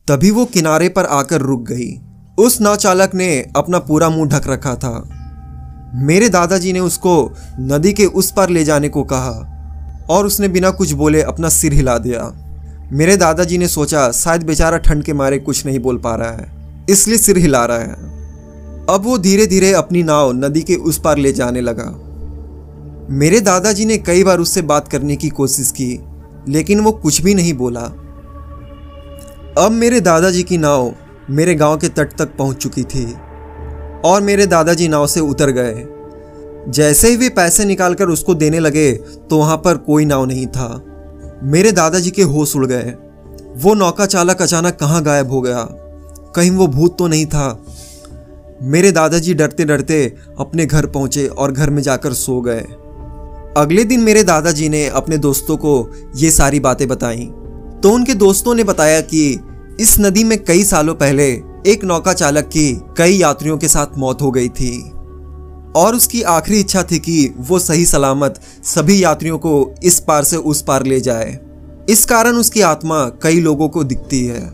तभी 0.08 0.30
वो 0.30 0.44
किनारे 0.44 0.88
पर 0.88 1.04
आकर 1.04 1.40
रुक 1.40 1.66
गई। 1.68 1.90
उस 2.38 2.60
नाव 2.60 2.76
चालक 2.76 3.14
ने 3.14 3.28
अपना 3.56 3.78
पूरा 3.78 4.08
मुँह 4.08 4.28
ढक 4.28 4.48
रखा 4.48 4.74
था। 4.74 4.92
मेरे 5.96 6.28
दादाजी 6.28 6.72
ने 6.72 6.80
उसको 6.80 7.32
नदी 7.60 7.92
के 7.92 8.06
उस 8.06 8.32
पार 8.32 8.50
ले 8.50 8.64
जाने 8.64 8.88
को 8.88 9.02
कहा 9.04 10.06
और 10.10 10.26
उसने 10.26 10.48
बिना 10.48 10.70
कुछ 10.70 10.92
बोले 10.92 11.22
अपना 11.22 11.48
सिर 11.48 11.72
हिला 11.72 11.98
दिया। 11.98 12.32
मेरे 12.92 13.16
दादाजी 13.16 13.58
ने 13.58 13.68
सोचा, 13.68 14.10
शायद 14.12 14.42
बेचारा 14.42 14.78
ठंड 14.78 15.04
के 15.04 15.12
मारे 15.12 15.38
कुछ 15.38 15.64
नहीं 15.66 15.78
बोल 15.78 15.98
पा 15.98 16.14
रहा 16.14 16.30
है, 16.30 16.86
इसलिए 16.90 17.18
सिर 17.18 17.38
हिला 17.38 17.64
रहा 17.64 17.78
है। 17.78 17.92
अब 18.90 19.02
वो 19.04 19.18
धीरे 19.18 19.46
धीरे 19.46 19.72
अपनी 19.72 20.02
नाव 20.02 20.32
नदी 20.34 20.62
के 20.62 20.74
उस 20.74 21.00
पार 21.00 21.18
ले 21.18 21.32
जाने 21.32 21.60
लगा। 21.60 21.84
मेरे 23.10 23.40
दादाजी 23.40 23.84
ने 23.84 23.96
कई 23.98 24.22
बार 24.24 24.38
उससे 24.38 24.62
बात 24.62 24.88
करने 24.88 25.16
की 25.16 25.28
कोशिश 25.28 25.70
की, 25.70 26.00
लेकिन 26.48 26.80
वो 26.80 26.92
कुछ 26.92 27.20
भी 27.22 27.34
नहीं 27.34 27.52
बोला। 27.54 27.80
अब 29.58 29.72
मेरे 29.72 30.00
दादाजी 30.00 30.42
की 30.42 30.58
नाव 30.58 30.94
मेरे 31.30 31.54
गाँव 31.54 31.76
के 31.78 31.88
तट 31.88 32.16
तक 32.18 32.36
पहुँच 32.36 32.56
चुकी 32.56 32.82
थी 32.82 33.04
और 34.04 34.22
मेरे 34.22 34.46
दादाजी 34.46 34.88
नाव 34.88 35.06
से 35.06 35.20
उतर 35.20 35.50
गए। 35.50 35.86
जैसे 36.68 37.08
ही 37.08 37.16
वे 37.16 37.28
पैसे 37.28 37.64
निकालकर 37.64 38.08
उसको 38.08 38.34
देने 38.34 38.60
लगे 38.60 38.92
तो 39.30 39.38
वहाँ 39.38 39.56
पर 39.56 39.76
कोई 39.76 40.04
नाव 40.04 40.24
नहीं 40.24 40.46
था। 40.46 41.40
मेरे 41.42 41.72
दादाजी 41.72 42.10
के 42.10 42.22
होश 42.22 42.54
उड़ 42.56 42.66
गए। 42.66 42.94
वो 43.56 43.74
नौका 43.74 44.06
चालक 44.06 44.42
अचानक 44.42 44.76
कहाँ 44.76 45.02
गायब 45.02 45.30
हो 45.30 45.40
गया? 45.40 45.66
कहीं 46.36 46.50
वो 46.50 46.66
भूत 46.66 46.98
तो 46.98 47.06
नहीं 47.06 47.26
था? 47.26 47.64
मेरे 48.62 48.92
दादाजी 48.92 49.34
डरते 49.34 49.64
डरते 49.64 50.14
अपने 50.40 50.66
घर 50.66 50.86
पहुँचे 50.86 51.26
और 51.26 51.52
घर 51.52 51.70
में 51.70 51.82
जाकर 51.82 52.12
सो 52.12 52.40
गए। 52.40 52.66
अगले 53.56 53.84
दिन 53.84 54.00
मेरे 54.00 54.24
दादाजी 54.24 54.68
ने 54.68 54.86
अपने 54.86 55.18
दोस्तों 55.18 55.56
को 55.56 55.90
ये 56.16 56.30
सारी 56.30 56.60
बातें 56.60 56.88
बताई। 56.88 57.26
तो 57.82 57.90
उनके 57.90 58.14
दोस्तों 58.14 58.54
ने 58.54 58.64
बताया 58.64 59.00
कि 59.00 59.40
इस 59.80 59.96
नदी 60.00 60.24
में 60.24 60.44
कई 60.44 60.64
सालों 60.64 60.94
पहले 60.94 61.28
एक 61.66 61.84
नौका 61.84 62.12
चालक 62.12 62.44
की 62.44 62.80
कई 62.96 63.12
यात्रियों 63.12 63.58
के 63.58 63.68
साथ 63.68 63.86
मौत 63.98 64.22
हो 64.22 64.30
गई 64.30 64.48
थी। 64.48 64.90
और 65.76 65.94
उसकी 65.94 66.22
आखिरी 66.22 66.60
इच्छा 66.60 66.82
थी 66.82 66.98
कि 66.98 67.34
वो 67.38 67.58
सही 67.58 67.86
सलामत 67.86 68.40
सभी 68.64 69.04
यात्रियों 69.04 69.38
को 69.38 69.74
इस 69.82 70.00
पार 70.00 70.24
से 70.24 70.36
उस 70.36 70.62
पार 70.62 70.86
ले 70.86 71.00
जाए। 71.00 71.38
इस 71.88 72.04
कारण 72.04 72.32
उसकी 72.32 72.60
आत्मा 72.60 73.08
कई 73.22 73.40
लोगों 73.40 73.68
को 73.68 73.84
दिखती 73.84 74.24
है। 74.26 74.52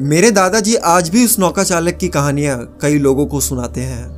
मेरे 0.00 0.30
दादाजी 0.30 0.74
आज 0.74 1.08
भी 1.08 1.24
उस 1.24 1.38
नौका 1.38 1.64
चालक 1.64 1.96
की 1.96 2.08
कहानियाँ 2.08 2.78
कई 2.82 2.98
लोगों 2.98 3.26
को 3.26 3.40
सुनाते 3.40 3.80
हैं। 3.80 4.15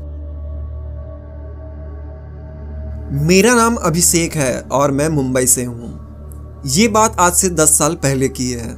मेरा 3.11 3.55
नाम 3.55 3.77
अभिषेक 3.77 4.35
है 4.35 4.61
और 4.63 4.91
मैं 4.91 5.09
मुंबई 5.09 5.47
से 5.47 5.63
हूँ। 5.65 6.63
ये 6.67 6.87
बात 6.89 7.17
आज 7.21 7.33
से 7.33 7.49
दस 7.49 7.77
साल 7.79 7.95
पहले 7.95 8.29
की 8.29 8.51
है। 8.51 8.69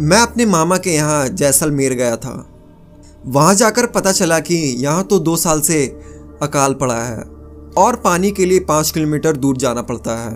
मैं 0.00 0.18
अपने 0.18 0.44
मामा 0.46 0.76
के 0.76 0.90
यहाँ 0.90 1.26
जैसलमेर 1.28 1.92
गया 1.94 2.16
था। 2.16 2.32
वहाँ 3.26 3.54
जाकर 3.54 3.86
पता 3.86 4.12
चला 4.12 4.38
कि 4.40 4.54
यहाँ 4.54 5.04
तो 5.04 5.18
दो 5.18 5.36
साल 5.36 5.60
से 5.60 5.84
अकाल 6.42 6.74
पड़ा 6.74 6.98
है 6.98 7.22
और 7.78 7.96
पानी 7.96 8.30
के 8.30 8.44
लिए 8.44 8.60
पाँच 8.60 8.90
किलोमीटर 8.90 9.36
दूर 9.36 9.56
जाना 9.56 9.82
पड़ता 9.82 10.16
है। 10.18 10.32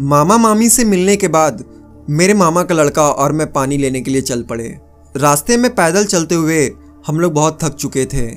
मामा 0.00 0.36
मामी 0.36 0.68
से 0.68 0.84
मिलने 0.84 1.16
के 1.16 1.28
बाद 1.28 1.64
मेरे 2.10 2.34
मामा 2.34 2.62
का 2.62 2.74
लड़का 2.74 3.08
और 3.08 3.32
मैं 3.32 3.50
पानी 3.52 3.76
लेने 3.76 4.00
के 4.00 4.10
लिए 4.10 4.22
चल 4.22 4.42
पड़े। 4.42 4.68
रास्ते 5.14 5.56
में 5.56 5.74
पैदल 5.74 6.04
चलते 6.04 6.34
हुए 6.34 6.64
हम 7.06 7.20
लोग 7.20 7.32
बहुत 7.32 7.58
थक 7.64 7.74
चुके 7.74 8.06
थे 8.06 8.28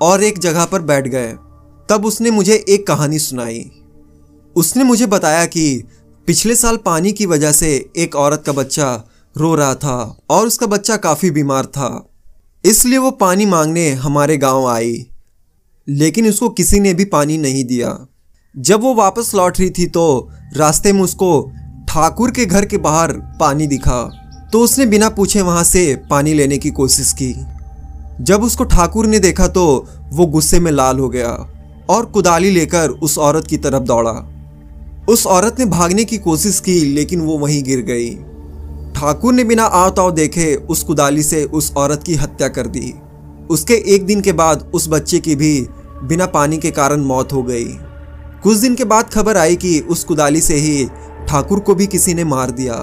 और 0.00 0.22
एक 0.22 0.38
जगह 0.38 0.64
पर 0.64 0.82
बैठ 0.82 1.08
गए। 1.08 1.34
तब 1.88 2.06
उसने 2.06 2.30
मुझे 2.30 2.54
एक 2.68 2.86
कहानी 2.86 3.18
सुनाई। 3.18 3.64
उसने 4.56 4.84
मुझे 4.84 5.06
बताया 5.06 5.44
कि 5.46 5.82
पिछले 6.28 6.54
साल 6.54 6.76
पानी 6.76 7.12
की 7.12 7.26
वजह 7.26 7.52
से 7.52 7.68
एक 7.96 8.16
औरत 8.16 8.42
का 8.46 8.52
बच्चा 8.52 8.92
रो 9.36 9.54
रहा 9.54 9.74
था 9.74 9.96
और 10.30 10.46
उसका 10.46 10.66
बच्चा 10.66 10.96
काफ़ी 10.96 11.30
बीमार 11.30 11.66
था। 11.66 11.90
इसलिए 12.64 12.98
वो 12.98 13.10
पानी 13.10 13.46
मांगने 13.46 13.90
हमारे 13.94 14.36
गाँव 14.36 14.66
आई, 14.68 15.06
लेकिन 15.88 16.28
उसको 16.28 16.48
किसी 16.50 16.80
ने 16.80 16.94
भी 16.94 17.04
पानी 17.06 17.38
नहीं 17.38 17.64
दिया। 17.64 17.96
जब 18.54 18.82
वो 18.82 18.94
वापस 18.94 19.34
लौट 19.34 19.58
रही 19.60 19.70
थी 19.70 19.86
तो 19.86 20.30
रास्ते 20.56 20.92
में 20.92 21.02
उसको 21.02 21.50
ठाकुर 21.88 22.30
के 22.30 22.46
घर 22.46 22.64
के 22.66 22.78
बाहर 22.78 23.12
पानी 23.40 23.66
दिखा 23.66 24.02
तो 24.52 24.60
उसने 24.60 24.86
बिना 24.86 25.08
पूछे 25.10 25.42
वहाँ 25.42 25.64
से 25.64 25.94
पानी 26.10 26.34
लेने 26.34 26.58
की 26.58 26.70
कोशिश 26.70 27.12
की। 27.12 27.34
जब 28.20 28.42
उसको 28.42 28.64
ठाकुर 28.64 29.06
ने 29.06 29.18
देखा 29.20 29.48
तो 29.48 29.64
वो 30.12 30.26
गुस्से 30.26 30.60
में 30.60 30.70
लाल 30.72 30.98
हो 30.98 31.08
गया। 31.08 31.30
और 31.90 32.06
कुदाली 32.06 32.50
लेकर 32.50 32.88
उस 32.88 33.18
औरत 33.18 33.46
की 33.46 33.56
तरफ़ 33.56 33.82
दौड़ा। 33.82 34.34
उस 35.08 35.26
औरत 35.26 35.56
ने 35.58 35.64
भागने 35.64 36.04
की 36.04 36.18
कोशिश 36.18 36.60
की, 36.60 36.80
लेकिन 36.80 37.20
वो 37.20 37.38
वहीं 37.38 37.62
गिर 37.62 37.80
गई। 37.80 38.10
ठाकुर 38.92 39.34
ने 39.34 39.44
बिना 39.44 39.64
आव 39.64 39.90
ताव 39.90 40.10
देखे 40.10 40.54
उस 40.54 40.82
कुदाली 40.82 41.22
से 41.22 41.44
उस 41.44 41.72
औरत 41.76 42.02
की 42.02 42.14
हत्या 42.14 42.48
कर 42.48 42.66
दी। 42.66 42.94
उसके 43.50 43.74
एक 43.74 44.06
दिन 44.06 44.20
के 44.20 44.32
बाद 44.32 44.70
उस 44.74 44.88
बच्चे 44.88 45.18
की 45.18 45.36
भी 45.36 45.66
बिना 46.02 46.26
पानी 46.26 46.58
के 46.58 46.70
कारण 46.70 47.00
मौत 47.00 47.32
हो 47.32 47.42
गई। 47.42 47.64
कुछ 48.42 48.56
दिन 48.56 48.74
के 48.74 48.84
बाद 48.84 49.10
खबर 49.10 49.36
आई 49.36 49.56
कि 49.56 49.80
उस 49.80 50.04
कुदाली 50.04 50.40
से 50.40 50.54
ही 50.54 50.88
ठाकुर 51.28 51.60
को 51.60 51.74
भी 51.74 51.86
किसी 51.86 52.14
ने 52.14 52.24
मार 52.24 52.50
दिया 52.50 52.74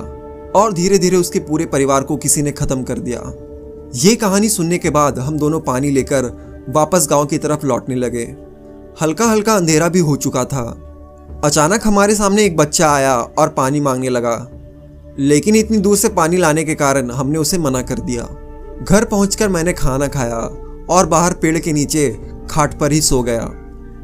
और 0.55 0.73
धीरे 0.73 0.97
धीरे 0.97 1.17
उसके 1.17 1.39
पूरे 1.39 1.65
परिवार 1.65 2.03
को 2.03 2.17
किसी 2.17 2.41
ने 2.41 2.51
खत्म 2.51 2.83
कर 2.83 2.99
दिया। 2.99 3.21
ये 3.95 4.15
कहानी 4.15 4.49
सुनने 4.49 4.77
के 4.77 4.89
बाद 4.89 5.19
हम 5.19 5.37
दोनों 5.37 5.59
पानी 5.59 5.91
लेकर 5.91 6.25
वापस 6.69 7.07
गाँव 7.09 7.25
की 7.25 7.37
तरफ़ 7.37 7.65
लौटने 7.65 7.95
लगे। 7.95 8.44
हल्का 9.01 9.25
हल्का 9.25 9.55
अंधेरा 9.55 9.89
भी 9.89 9.99
हो 9.99 10.15
चुका 10.15 10.45
था। 10.45 10.81
अचानक 11.43 11.81
हमारे 11.83 12.15
सामने 12.15 12.45
एक 12.45 12.57
बच्चा 12.57 12.91
आया 12.91 13.17
और 13.17 13.49
पानी 13.49 13.81
मांगने 13.81 14.09
लगा। 14.09 14.49
लेकिन 15.19 15.55
इतनी 15.55 15.77
दूर 15.77 15.97
से 15.97 16.09
पानी 16.09 16.37
लाने 16.37 16.63
के 16.63 16.75
कारण 16.75 17.11
हमने 17.11 17.39
उसे 17.39 17.57
मना 17.57 17.81
कर 17.81 17.99
दिया। 17.99 18.23
घर 18.89 19.05
पहुंचकर 19.05 19.49
मैंने 19.49 19.73
खाना 19.73 20.07
खाया 20.07 20.37
और 20.89 21.05
बाहर 21.05 21.33
पेड़ 21.33 21.59
के 21.59 21.73
नीचे 21.73 22.19
खाट 22.49 22.79
पर 22.79 22.91
ही 22.91 23.01
सो 23.01 23.23
गया। 23.23 23.51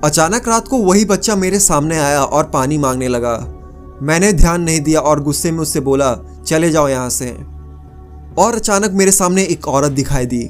अचानक 0.03 0.47
रात 0.47 0.67
को 0.67 0.77
वही 0.77 1.05
बच्चा 1.05 1.35
मेरे 1.35 1.59
सामने 1.59 1.99
आया 1.99 2.23
और 2.23 2.43
पानी 2.43 2.77
मांगने 2.77 3.07
लगा। 3.07 3.53
मैंने 4.01 4.33
ध्यान 4.33 4.61
नहीं 4.61 4.81
दिया 4.81 4.99
और 4.99 5.23
गुस्से 5.23 5.51
में 5.51 5.59
उससे 5.59 5.79
बोला, 5.79 6.17
चले 6.45 6.71
जाओ 6.71 6.87
यहाँ 6.87 7.09
से। 7.09 7.37
और 8.37 8.55
अचानक 8.55 8.91
मेरे 8.91 9.11
सामने 9.11 9.43
एक 9.43 9.67
औरत 9.67 9.91
दिखाई 9.91 10.25
दी। 10.25 10.49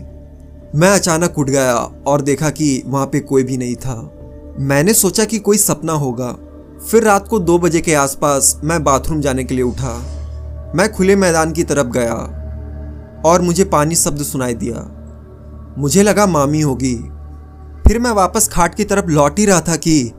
मैं 0.75 0.89
अचानक 0.89 1.39
उठ 1.39 1.49
गया 1.49 1.75
और 2.07 2.21
देखा 2.21 2.49
कि 2.49 2.83
वहाँ 2.85 3.05
पे 3.05 3.19
कोई 3.19 3.43
भी 3.43 3.57
नहीं 3.57 3.75
था। 3.75 4.17
मैंने 4.59 4.93
सोचा 4.93 5.25
कि 5.25 5.39
कोई 5.39 5.57
सपना 5.57 5.93
होगा। 5.93 6.35
फिर 6.91 7.03
रात 7.03 7.27
को 7.27 7.39
दो 7.39 7.59
बजे 7.59 7.81
के 7.81 7.93
आसपास 7.93 8.61
मैं 8.63 8.83
बाथरूम 8.83 9.21
जाने 9.21 9.43
के 9.43 9.55
लिए 9.55 9.63
उठा। 9.63 10.17
मैं 10.75 10.93
खुले 10.93 11.15
मैदान 11.15 11.51
की 11.51 11.63
तरफ़ 11.63 11.87
गया 11.87 12.13
और 13.25 13.41
मुझे 13.41 13.63
पानी 13.63 13.95
शब्द 13.95 14.21
सुनाई 14.21 14.53
दिया। 14.53 14.97
मुझे 15.77 16.03
लगा 16.03 16.25
मामी 16.25 16.61
होगी। 16.61 16.95
फिर 17.87 17.99
मैं 17.99 18.11
वापस 18.11 18.47
खाट 18.47 18.75
की 18.75 18.83
तरफ़ 18.83 19.05
लौट 19.05 19.39
ही 19.39 19.45
रहा 19.45 19.61
था 19.61 19.75
कि 19.75 20.11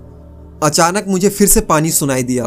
अचानक 0.62 1.04
मुझे 1.08 1.28
फिर 1.28 1.48
से 1.48 1.60
पानी 1.60 1.90
सुनाई 1.90 2.22
दिया। 2.22 2.44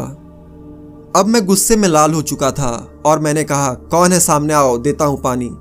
अब 1.16 1.24
मैं 1.26 1.46
गुस्से 1.46 1.76
में 1.76 1.88
लाल 1.88 2.12
हो 2.12 2.22
चुका 2.22 2.50
था 2.50 3.02
और 3.06 3.18
मैंने 3.18 3.44
कहा, 3.44 3.74
कौन 3.74 4.12
है 4.12 4.20
सामने? 4.20 4.54
आओ, 4.54 4.78
देता 4.78 5.04
हूँ 5.04 5.22
पानी। 5.22 5.56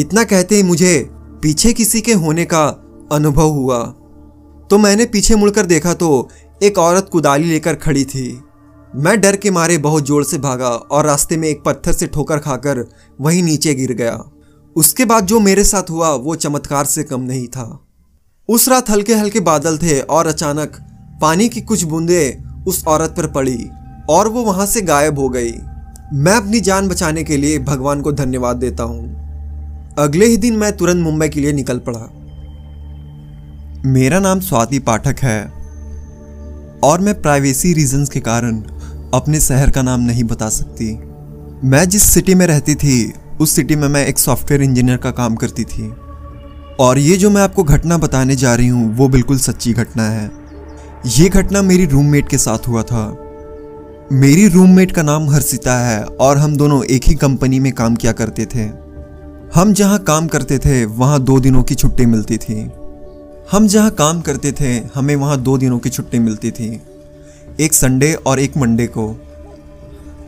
इतना 0.00 0.24
कहते 0.24 0.54
ही 0.54 0.62
मुझे 0.62 1.10
पीछे 1.42 1.72
किसी 1.72 2.00
के 2.00 2.12
होने 2.12 2.44
का 2.44 2.66
अनुभव 3.12 3.48
हुआ। 3.48 3.94
तो 4.70 4.78
मैंने 4.78 5.04
पीछे 5.06 5.34
मुड़कर 5.34 5.66
देखा 5.66 5.92
तो 5.94 6.28
एक 6.62 6.78
औरत 6.78 7.08
कुदाली 7.12 7.44
लेकर 7.44 7.74
खड़ी 7.74 8.04
थी। 8.04 8.28
मैं 8.92 9.20
डर 9.20 9.36
के 9.36 9.50
मारे 9.50 9.76
बहुत 9.78 10.06
ज़ोर 10.06 10.24
से 10.24 10.38
भागा 10.38 10.68
और 10.68 11.06
रास्ते 11.06 11.36
में 11.36 11.48
एक 11.48 11.62
पत्थर 11.66 11.92
से 11.92 12.06
ठोकर 12.06 12.38
खाकर 12.38 12.84
वहीं 13.18 13.42
नीचे 13.42 13.74
गिर 13.74 13.92
गया। 13.92 14.18
उसके 14.76 15.04
बाद 15.04 15.26
जो 15.26 15.40
मेरे 15.40 15.64
साथ 15.64 15.90
हुआ, 15.90 16.10
वो 16.10 16.34
चमत्कार 16.36 16.84
से 16.84 17.02
कम 17.02 17.20
नहीं 17.20 17.46
था। 17.48 17.86
उस 18.48 18.68
रात 18.68 18.90
हल्के 18.90 19.14
हल्के 19.14 19.40
बादल 19.40 19.78
थे 19.78 20.00
और 20.00 20.26
अचानक 20.26 20.76
पानी 21.22 21.48
की 21.48 21.60
कुछ 21.60 21.82
बूंदे 21.84 22.38
उस 22.68 22.84
औरत 22.86 23.14
पर 23.16 23.26
पड़ी 23.32 23.68
और 24.10 24.28
वो 24.28 24.42
वहाँ 24.42 24.66
से 24.66 24.82
गायब 24.82 25.18
हो 25.18 25.28
गई। 25.28 25.52
मैं 26.14 26.32
अपनी 26.32 26.60
जान 26.60 26.88
बचाने 26.88 27.24
के 27.24 27.36
लिए 27.36 27.58
भगवान 27.60 28.00
को 28.00 28.12
धन्यवाद 28.12 28.56
देता 28.56 28.82
हूँ। 28.82 29.94
अगले 29.98 30.26
ही 30.26 30.36
दिन 30.36 30.56
मैं 30.56 30.76
तुरंत 30.76 31.04
मुंबई 31.04 31.28
के 31.28 31.40
लिए 31.40 31.52
निकल 31.52 31.78
पड़ा। 31.78 32.08
मेरा 33.86 34.18
नाम 34.18 34.40
स्वाति 34.40 34.78
पाठक 34.78 35.16
है 35.18 35.44
और 36.84 37.00
मैं 37.00 37.22
प्राइवेसी 37.22 37.72
रीजंस 37.72 38.08
के 38.08 38.20
कारण 38.20 38.60
अपने 39.14 39.40
शहर 39.40 39.70
का 39.70 39.82
नाम 39.82 40.00
नहीं 40.00 40.24
बता 40.24 40.48
सकती। 40.48 40.94
मैं 41.68 41.88
जिस 41.88 42.02
सिटी 42.02 42.34
में 42.34 42.46
रहती 42.46 42.74
थी, 42.74 43.12
उस 43.40 43.50
सिटी 43.50 43.76
में 43.76 43.88
मैं 43.88 44.06
एक 44.06 44.18
सॉफ्टवेयर 44.18 44.62
इंजीनियर 44.62 44.96
का 44.96 45.10
काम 45.10 45.34
करती 45.34 45.64
थी। 45.64 45.92
और 46.80 46.98
ये 46.98 47.16
जो 47.16 47.30
मैं 47.30 47.42
आपको 47.42 47.62
घटना 47.62 47.98
बताने 47.98 48.36
जा 48.36 48.54
रही 48.54 48.68
हूँ, 48.68 48.96
वो 48.96 49.08
बिल्कुल 49.08 49.38
सच्ची 49.38 49.72
घटना 49.72 50.02
है। 50.02 50.30
ये 51.06 51.28
घटना 51.28 51.62
मेरी 51.62 51.86
रूममेट 51.86 52.28
के 52.28 52.38
साथ 52.38 52.68
हुआ 52.68 52.82
था। 52.82 53.18
मेरी 54.12 54.48
रूममेट 54.48 54.92
का 54.92 55.02
नाम 55.02 55.30
हर्षिता 55.30 55.78
है 55.78 56.04
और 56.04 56.38
हम 56.38 56.56
दोनों 56.56 56.84
एक 56.84 57.04
ही 57.04 57.14
कंपनी 57.14 57.60
में 57.60 57.72
काम 57.72 57.96
किया 57.96 58.12
करते 58.12 58.46
थे। 58.46 58.64
हम 59.54 59.72
जहाँ 59.72 59.98
काम 59.98 60.26
करते 60.26 60.58
थे, 60.58 60.84
वहाँ 60.84 61.20
दो 61.20 61.40
दिनों 61.40 61.62
की 61.62 61.74
छुट्टी 61.74 62.06
मिलती 62.06 62.36
थी। 62.36 62.70
हम 63.52 63.66
जहाँ 63.66 63.90
काम 63.90 64.20
करते 64.20 64.50
थे, 64.52 64.72
हमें 64.94 65.14
वहाँ 65.16 65.40
दो 65.40 65.56
दिनों 65.58 65.78
की 65.78 65.90
छुट्टी 65.90 66.18
मिलती 66.18 66.50
थी। 66.50 66.80
एक 67.60 67.72
संडे 67.72 68.12
और 68.16 68.40
एक 68.40 68.56
मंडे 68.56 68.86
को। 68.86 69.08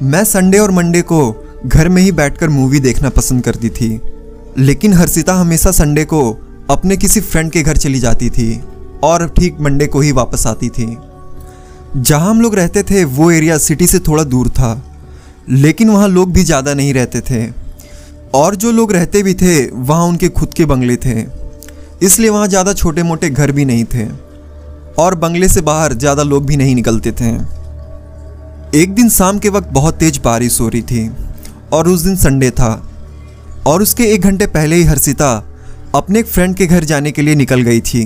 मैं 0.03 0.25
संडे 0.25 0.59
और 0.59 0.71
मंडे 0.71 1.01
को 1.03 1.21
घर 1.67 1.89
में 1.89 2.03
ही 2.03 2.13
बैठकर 2.13 2.49
मूवी 2.49 2.81
देखना 2.81 3.11
पसंद 3.11 3.43
करती 3.45 3.69
थी। 3.71 4.01
लेकिन 4.59 4.93
हर्षिता 4.93 5.35
हमेशा 5.35 5.71
संडे 5.71 6.05
को 6.05 6.21
अपने 6.71 6.97
किसी 6.97 7.21
फ्रेंड 7.21 7.51
के 7.53 7.63
घर 7.63 7.77
चली 7.77 8.01
जाती 8.01 8.31
थी 8.31 8.61
और 9.03 9.27
ठीक 9.29 9.61
मंडे 9.61 9.87
को 9.87 10.01
ही 10.01 10.13
वापस 10.13 10.47
आती 10.47 10.69
थी। 10.69 10.87
जहाँ 11.97 12.31
हम 12.31 12.41
लोग 12.41 12.55
रहते 12.55 12.83
थे, 12.83 13.05
वो 13.05 13.31
एरिया 13.31 13.59
सिटी 13.59 13.87
से 13.87 13.99
थोड़ा 13.99 14.25
दूर 14.25 14.49
था। 14.49 14.83
लेकिन 15.49 15.91
वहाँ 15.91 16.09
लोग 16.09 16.33
भी 16.33 16.45
ज़्यादा 16.45 16.75
नहीं 16.75 16.95
रहते 16.95 17.21
थे। 17.21 17.47
और 18.35 18.55
जो 18.55 18.73
लोग 18.73 18.93
रहते 18.93 19.23
भी 19.23 19.35
थे, 19.35 19.67
वहाँ 19.67 20.05
उनके 20.05 20.29
खुद 20.29 20.55
के 20.55 20.65
बंगले 20.65 20.97
थे। 20.97 21.46
इसलिए 22.03 22.31
वहाँ 22.31 22.47
ज़्यादा 22.49 22.73
छोटे 22.73 23.03
मोटे 23.03 23.31
घर 23.31 23.53
भी 23.53 23.65
नहीं 23.65 23.85
थे 23.85 24.07
और 24.99 25.15
बंगले 25.15 25.49
से 25.49 25.61
बाहर 25.63 25.93
ज़्यादा 25.95 26.23
लोग 26.23 26.47
भी 26.47 26.57
नहीं 26.57 26.75
निकलते 26.75 27.13
थे। 27.13 27.31
एक 28.75 28.95
दिन 28.95 29.09
शाम 29.11 29.39
के 29.39 29.49
वक्त 29.49 29.69
बहुत 29.73 29.95
तेज 29.95 30.21
बारिश 30.25 30.61
हो 30.61 30.69
रही 30.69 30.83
थी 30.83 31.11
और 31.73 31.89
उस 31.89 32.01
दिन 32.01 32.17
संडे 32.17 32.51
था 32.51 32.71
और 33.67 33.83
उसके 33.83 34.05
एक 34.05 34.23
घंटे 34.23 34.47
पहले 34.49 34.77
ही 34.77 34.85
हर्षिता 34.85 35.33
अपने 35.95 36.19
एक 36.21 36.27
फ्रेंड 36.27 36.55
के 36.57 36.67
घर 36.67 36.85
जाने 36.85 37.13
के 37.13 37.23
लिए 37.23 37.35
निकल 37.35 37.61
गई 37.63 37.81
थी। 37.83 38.05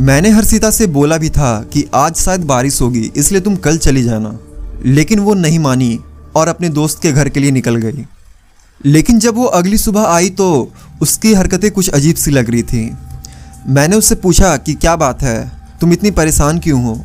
मैंने 0.00 0.30
हर्षिता 0.30 0.70
से 0.70 0.86
बोला 0.88 1.16
भी 1.18 1.28
था 1.30 1.58
कि 1.72 1.84
आज 1.94 2.16
शायद 2.16 2.44
बारिश 2.46 2.80
होगी, 2.82 3.10
इसलिए 3.16 3.40
तुम 3.40 3.56
कल 3.58 3.78
चली 3.78 4.02
जाना। 4.02 4.38
लेकिन 4.86 5.20
वो 5.20 5.34
नहीं 5.34 5.58
मानी 5.58 5.98
और 6.36 6.48
अपने 6.48 6.68
दोस्त 6.70 7.02
के 7.02 7.12
घर 7.12 7.28
के 7.28 7.40
लिए 7.40 7.50
निकल 7.50 7.76
गई। 7.76 8.04
लेकिन 8.80 9.18
जब 9.18 9.34
वो 9.34 9.44
अगली 9.44 9.78
सुबह 9.78 10.02
आई 10.02 10.28
तो 10.30 10.72
उसकी 11.02 11.32
हरकतें 11.34 11.70
कुछ 11.70 11.88
अजीब 11.88 12.16
सी 12.16 12.30
लग 12.30 12.50
रही 12.50 12.62
थी। 12.62 12.96
मैंने 13.68 13.96
उससे 13.96 14.14
पूछा 14.14 14.56
कि 14.56 14.74
क्या 14.74 14.94
बात 14.96 15.22
है? 15.22 15.50
तुम 15.80 15.92
इतनी 15.92 16.10
परेशान 16.10 16.58
क्यों 16.58 16.82
हो? 16.84 17.00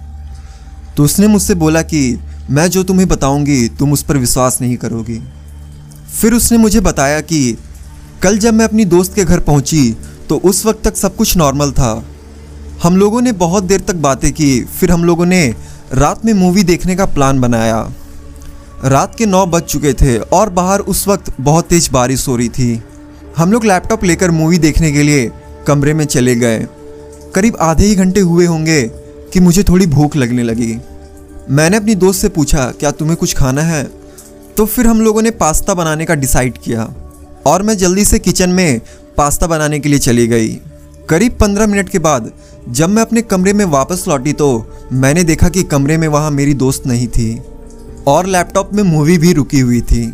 तो 0.97 1.03
उसने 1.03 1.27
मुझसे 1.27 1.55
बोला 1.55 1.81
कि 1.81 2.19
मैं 2.49 2.67
जो 2.67 2.83
तुम्हें 2.83 3.07
बताऊँगी, 3.07 3.67
तुम 3.69 3.93
उस 3.93 4.03
पर 4.03 4.17
विश्वास 4.17 4.61
नहीं 4.61 4.77
करोगी। 4.77 5.19
फिर 6.21 6.33
उसने 6.33 6.57
मुझे 6.57 6.79
बताया 6.79 7.21
कि 7.21 7.57
कल 8.23 8.37
जब 8.37 8.53
मैं 8.53 8.65
अपनी 8.65 8.85
दोस्त 8.85 9.15
के 9.15 9.23
घर 9.25 9.39
पहुँची 9.39 9.97
तो 10.29 10.37
उस 10.37 10.65
वक्त 10.65 10.83
तक 10.83 10.95
सब 10.95 11.15
कुछ 11.15 11.35
नॉर्मल 11.37 11.71
था। 11.71 12.03
हम 12.83 12.97
लोगों 12.97 13.21
ने 13.21 13.31
बहुत 13.31 13.63
देर 13.63 13.81
तक 13.81 13.95
बातें 13.95 14.31
की, 14.33 14.61
फिर 14.61 14.91
हम 14.91 15.03
लोगों 15.03 15.25
ने 15.25 15.55
रात 15.93 16.25
में 16.25 16.33
मूवी 16.33 16.63
देखने 16.63 16.95
का 16.95 17.05
प्लान 17.05 17.41
बनाया। 17.41 17.81
रात 18.83 19.15
के 19.15 19.25
नौ 19.25 19.45
बज 19.45 19.61
चुके 19.61 19.93
थे 19.93 20.17
और 20.17 20.49
बाहर 20.49 20.79
उस 20.81 21.07
वक्त 21.07 21.31
बहुत 21.41 21.65
तेज 21.65 21.89
बारिश 21.91 22.27
हो 22.27 22.35
रही 22.35 22.49
थी। 22.49 22.81
हम 23.37 23.51
लोग 23.51 23.65
लैपटॉप 23.65 24.03
लेकर 24.03 24.31
मूवी 24.31 24.57
देखने 24.57 24.91
के 24.91 25.03
लिए 25.03 25.29
कमरे 25.67 25.93
में 25.93 26.05
चले 26.05 26.35
गए। 26.35 26.65
करीब 27.35 27.57
आधे 27.61 27.85
ही 27.85 27.95
घंटे 27.95 28.19
हुए 28.19 28.45
होंगे 28.45 28.81
कि 29.33 29.39
मुझे 29.39 29.63
थोड़ी 29.63 29.87
भूख 29.87 30.15
लगने 30.15 30.43
लगी। 30.43 30.77
मैंने 31.49 31.77
अपनी 31.77 31.95
दोस्त 31.95 32.21
से 32.21 32.29
पूछा, 32.29 32.65
क्या 32.71 32.91
तुम्हें 32.91 33.17
कुछ 33.17 33.35
खाना 33.35 33.61
है? 33.61 33.83
तो 34.57 34.65
फिर 34.65 34.87
हम 34.87 35.01
लोगों 35.01 35.21
ने 35.21 35.31
पास्ता 35.31 35.73
बनाने 35.73 36.05
का 36.05 36.15
डिसाइड 36.15 36.57
किया 36.57 36.89
और 37.45 37.63
मैं 37.63 37.77
जल्दी 37.77 38.05
से 38.05 38.19
किचन 38.19 38.49
में 38.49 38.81
पास्ता 39.17 39.47
बनाने 39.47 39.79
के 39.79 39.89
लिए 39.89 39.99
चली 39.99 40.27
गई। 40.27 40.49
करीब 41.09 41.37
पंद्रह 41.39 41.67
मिनट 41.67 41.89
के 41.89 41.99
बाद 41.99 42.31
जब 42.69 42.89
मैं 42.89 43.01
अपने 43.01 43.21
कमरे 43.21 43.53
में 43.53 43.65
वापस 43.67 44.05
लौटी 44.07 44.33
तो 44.33 44.49
मैंने 44.93 45.23
देखा 45.23 45.49
कि 45.49 45.63
कमरे 45.63 45.97
में 45.97 46.07
वहाँ 46.07 46.31
मेरी 46.31 46.53
दोस्त 46.55 46.87
नहीं 46.87 47.07
थी। 47.07 47.31
और 48.07 48.27
लैपटॉप 48.27 48.73
में 48.73 48.83
मूवी 48.83 49.17
भी 49.17 49.33
रुकी 49.33 49.59
हुई 49.59 49.81
थी। 49.83 50.13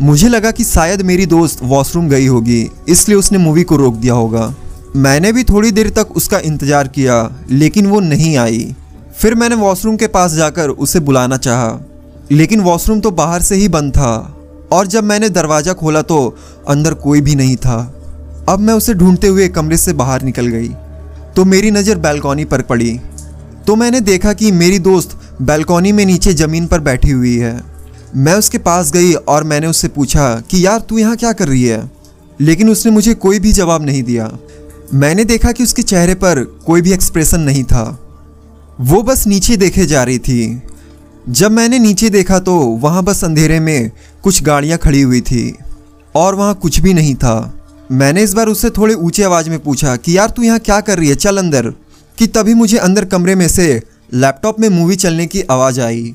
मुझे 0.00 0.28
लगा 0.28 0.50
कि 0.50 0.64
शायद 0.64 1.02
मेरी 1.02 1.26
दोस्त 1.26 1.58
वॉशरूम 1.62 2.08
गई 2.08 2.26
होगी, 2.26 2.68
इसलिए 2.88 3.18
उसने 3.18 3.38
मूवी 3.38 3.62
को 3.62 3.76
रोक 3.76 3.94
दिया 3.96 4.14
होगा। 4.14 4.54
मैंने 4.96 5.32
भी 5.32 5.44
थोड़ी 5.44 5.70
देर 5.70 5.90
तक 5.90 6.08
उसका 6.12 6.38
इंतज़ार 6.40 6.88
किया, 6.88 7.30
लेकिन 7.50 7.86
वो 7.86 8.00
नहीं 8.02 8.36
आई। 8.38 8.74
फिर 9.16 9.34
मैंने 9.34 9.56
वॉशरूम 9.56 9.96
के 9.96 10.06
पास 10.08 10.32
जाकर 10.32 10.68
उसे 10.68 11.00
बुलाना 11.00 11.36
चाहा, 11.38 11.78
लेकिन 12.32 12.60
वॉशरूम 12.60 13.00
तो 13.00 13.10
बाहर 13.12 13.42
से 13.42 13.54
ही 13.54 13.68
बंद 13.70 13.92
था, 13.92 14.36
और 14.72 14.86
जब 14.86 15.04
मैंने 15.04 15.28
दरवाज़ा 15.30 15.72
खोला 15.72 16.02
तो 16.02 16.36
अंदर 16.68 16.94
कोई 16.96 17.20
भी 17.20 17.34
नहीं 17.34 17.56
था। 17.58 17.78
अब 18.48 18.60
मैं 18.60 18.74
उसे 18.74 18.94
ढूंढते 18.94 19.26
हुए 19.26 19.48
कमरे 19.50 19.76
से 19.76 19.92
बाहर 19.94 20.22
निकल 20.22 20.46
गई 20.46 20.68
तो 21.36 21.44
मेरी 21.44 21.70
नज़र 21.70 21.98
बैल्कॉनी 21.98 22.44
पर 22.44 22.62
पड़ी। 22.62 22.98
तो 23.66 23.76
मैंने 23.76 24.00
देखा 24.02 24.32
कि 24.32 24.50
मेरी 24.52 24.78
दोस्त 24.80 25.16
बैल्कॉनी 25.42 25.92
में 25.92 26.06
नीचे 26.06 26.34
ज़मीन 26.34 26.66
पर 26.66 26.80
बैठी 26.80 27.10
हुई 27.10 27.36
है। 27.36 27.62
मैं 28.16 28.34
उसके 28.34 28.58
पास 28.58 28.92
गई 28.92 29.12
और 29.12 29.44
मैंने 29.44 29.66
उससे 29.66 29.88
पूछा 29.88 30.42
कि, 30.50 30.66
यार, 30.66 30.80
तू 30.80 30.98
यहाँ 30.98 31.16
क्या 31.16 31.32
कर 31.32 31.48
रही 31.48 31.64
है? 31.64 31.90
लेकिन 32.40 32.70
उसने 32.70 32.92
मुझे 32.92 33.14
कोई 33.14 33.38
भी 33.38 33.52
जवाब 33.52 33.82
नहीं 33.82 34.02
दिया। 34.02 34.38
मैंने 34.94 35.24
देखा 35.24 35.52
कि 35.52 35.62
उसके 35.62 35.82
चेहरे 35.82 36.14
पर 36.14 36.44
कोई 36.66 36.82
भी 36.82 36.92
एक्सप्रेशन 36.92 37.40
नहीं 37.40 37.64
था। 37.64 38.00
वो 38.80 39.02
बस 39.02 39.26
नीचे 39.26 39.56
देखे 39.56 39.86
जा 39.86 40.02
रही 40.02 40.18
थी। 40.18 40.62
जब 41.28 41.50
मैंने 41.50 41.78
नीचे 41.78 42.10
देखा 42.10 42.38
तो 42.38 42.58
वहाँ 42.58 43.04
बस 43.04 43.24
अंधेरे 43.24 43.60
में 43.60 43.90
कुछ 44.22 44.42
गाड़ियाँ 44.42 44.78
खड़ी 44.78 45.02
हुई 45.02 45.20
थी 45.20 45.56
और 46.14 46.34
वहाँ 46.34 46.54
कुछ 46.54 46.80
भी 46.80 46.94
नहीं 46.94 47.14
था। 47.14 47.66
मैंने 47.92 48.22
इस 48.22 48.34
बार 48.34 48.46
उससे 48.46 48.70
थोड़े 48.70 48.94
ऊँचे 48.94 49.22
आवाज़ 49.22 49.50
में 49.50 49.58
पूछा 49.58 49.96
कि, 49.96 50.18
यार, 50.18 50.30
तू 50.30 50.42
यहाँ 50.42 50.58
क्या 50.58 50.80
कर 50.80 50.98
रही 50.98 51.08
है? 51.08 51.14
चल 51.14 51.38
अंदर। 51.38 51.74
कि 52.18 52.26
तभी 52.26 52.54
मुझे 52.54 52.78
अंदर 52.78 53.04
कमरे 53.04 53.34
में 53.34 53.48
से 53.48 53.82
लैपटॉप 54.08 54.58
में 54.60 54.68
मूवी 54.68 54.96
चलने 54.96 55.26
की 55.26 55.40
आवाज़ 55.42 55.80
आई। 55.80 56.14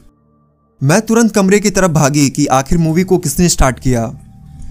मैं 0.82 1.00
तुरंत 1.02 1.34
कमरे 1.34 1.60
की 1.60 1.70
तरफ़ 1.70 1.92
भागी 1.92 2.30
कि 2.30 2.46
आखिर 2.48 2.78
मूवी 2.78 3.04
को 3.04 3.18
किसने 3.18 3.50
स्टार्ट 3.50 3.80
किया। 3.80 4.12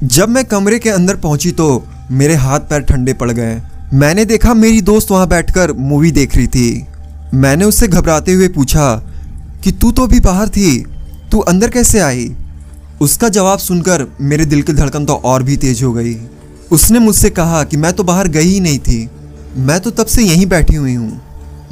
जब 0.05 0.29
मैं 0.29 0.45
कमरे 0.45 0.79
के 0.79 0.91
अंदर 0.91 1.17
पहुँची 1.17 1.51
तो 1.53 1.85
मेरे 2.11 2.35
हाथ 2.35 2.61
पैर 2.61 2.83
ठंडे 2.83 3.13
पड़ 3.13 3.31
गए। 3.31 3.61
मैंने 3.95 4.25
देखा 4.25 4.55
मेरी 4.55 4.81
दोस्त 4.83 5.11
वहाँ 5.11 5.29
बैठकर 5.29 5.73
मूवी 5.73 6.11
देख 6.13 6.37
रही 6.37 6.47
थी। 6.47 6.87
मैंने 7.35 7.65
उससे 7.65 7.89
घबराते 7.89 8.33
हुए 8.33 8.49
पूछा 8.49 8.95
कि 9.65 9.73
तू 9.73 9.93
तो 9.93 10.03
अभी 10.03 10.21
बाहर 10.21 10.49
थी, 10.49 10.79
तू 11.33 11.39
अंदर 11.41 11.71
कैसे 11.71 12.01
आई? 12.01 12.35
उसका 13.01 13.29
जवाब 13.29 13.59
सुनकर 13.59 14.07
मेरे 14.21 14.45
दिल 14.47 14.63
की 14.63 14.73
धड़कन 14.73 15.05
तो 15.05 15.15
और 15.15 15.43
भी 15.43 15.57
तेज 15.57 15.83
हो 15.83 15.93
गई। 15.93 16.17
उसने 16.73 16.99
मुझसे 16.99 17.31
कहा 17.31 17.63
कि 17.65 17.77
मैं 17.77 17.93
तो 17.93 18.05
बाहर 18.05 18.29
गई 18.29 18.49
ही 18.49 18.61
नहीं 18.61 18.79
थी, 18.79 19.09
मैं 19.57 19.81
तो 19.81 19.91
तब 19.91 20.07
से 20.07 20.23
यहीं 20.23 20.47
बैठी 20.47 20.77
हुई 20.77 20.95
हूँ। 20.95 21.21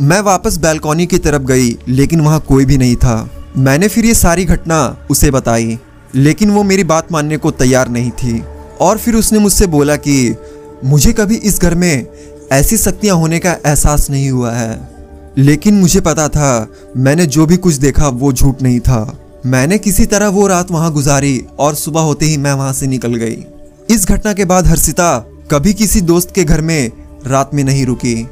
मैं 0.00 0.20
वापस 0.20 0.56
बैल्कॉनी 0.56 1.06
की 1.06 1.18
तरफ़ 1.18 1.42
गई, 1.42 1.78
लेकिन 1.88 2.20
वहाँ 2.20 2.40
कोई 2.40 2.64
भी 2.64 2.78
नहीं 2.78 2.96
था। 2.96 3.30
मैंने 3.58 3.88
फिर 3.88 4.04
ये 4.04 4.14
सारी 4.14 4.44
घटना 4.44 5.06
उसे 5.10 5.30
बताई, 5.30 5.78
लेकिन 6.14 6.50
वो 6.50 6.62
मेरी 6.62 6.84
बात 6.84 7.12
मानने 7.12 7.36
को 7.36 7.50
तैयार 7.50 7.88
नहीं 7.88 8.10
थी। 8.10 8.44
और 8.80 8.98
फिर 8.98 9.14
उसने 9.14 9.38
मुझसे 9.38 9.66
बोला 9.66 9.96
कि, 9.96 10.36
मुझे 10.84 11.12
कभी 11.12 11.34
इस 11.34 11.60
घर 11.60 11.74
में 11.74 12.06
ऐसी 12.52 12.76
शक्तियाँ 12.76 13.16
होने 13.16 13.38
का 13.38 13.52
एहसास 13.52 14.10
नहीं 14.10 14.30
हुआ 14.30 14.52
है। 14.52 14.88
लेकिन 15.38 15.74
मुझे 15.74 16.00
पता 16.00 16.28
था, 16.28 16.68
मैंने 16.96 17.26
जो 17.26 17.46
भी 17.46 17.56
कुछ 17.56 17.74
देखा 17.74 18.08
वो 18.08 18.32
झूठ 18.32 18.62
नहीं 18.62 18.80
था। 18.80 19.18
मैंने 19.46 19.78
किसी 19.78 20.06
तरह 20.06 20.28
वो 20.28 20.46
रात 20.46 20.70
वहाँ 20.70 20.92
गुजारी 20.92 21.44
और 21.58 21.74
सुबह 21.74 22.00
होते 22.00 22.26
ही 22.26 22.36
मैं 22.36 22.52
वहाँ 22.52 22.72
से 22.72 22.86
निकल 22.86 23.14
गई। 23.14 23.44
इस 23.90 24.08
घटना 24.08 24.32
के 24.32 24.44
बाद 24.44 24.66
हर्षिता 24.66 25.18
कभी 25.50 25.74
किसी 25.74 26.00
दोस्त 26.00 26.34
के 26.34 26.44
घर 26.44 26.60
में 26.60 26.92
रात 27.26 27.50
में 27.54 27.64
नहीं 27.64 27.86
रुकी। 27.86 28.28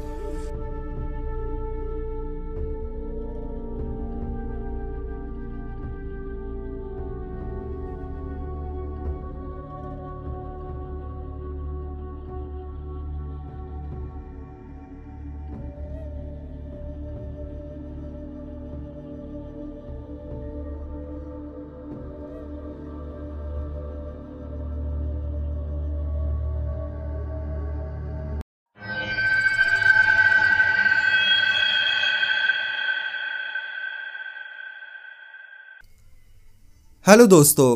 हेलो 37.05 37.25
दोस्तों, 37.27 37.73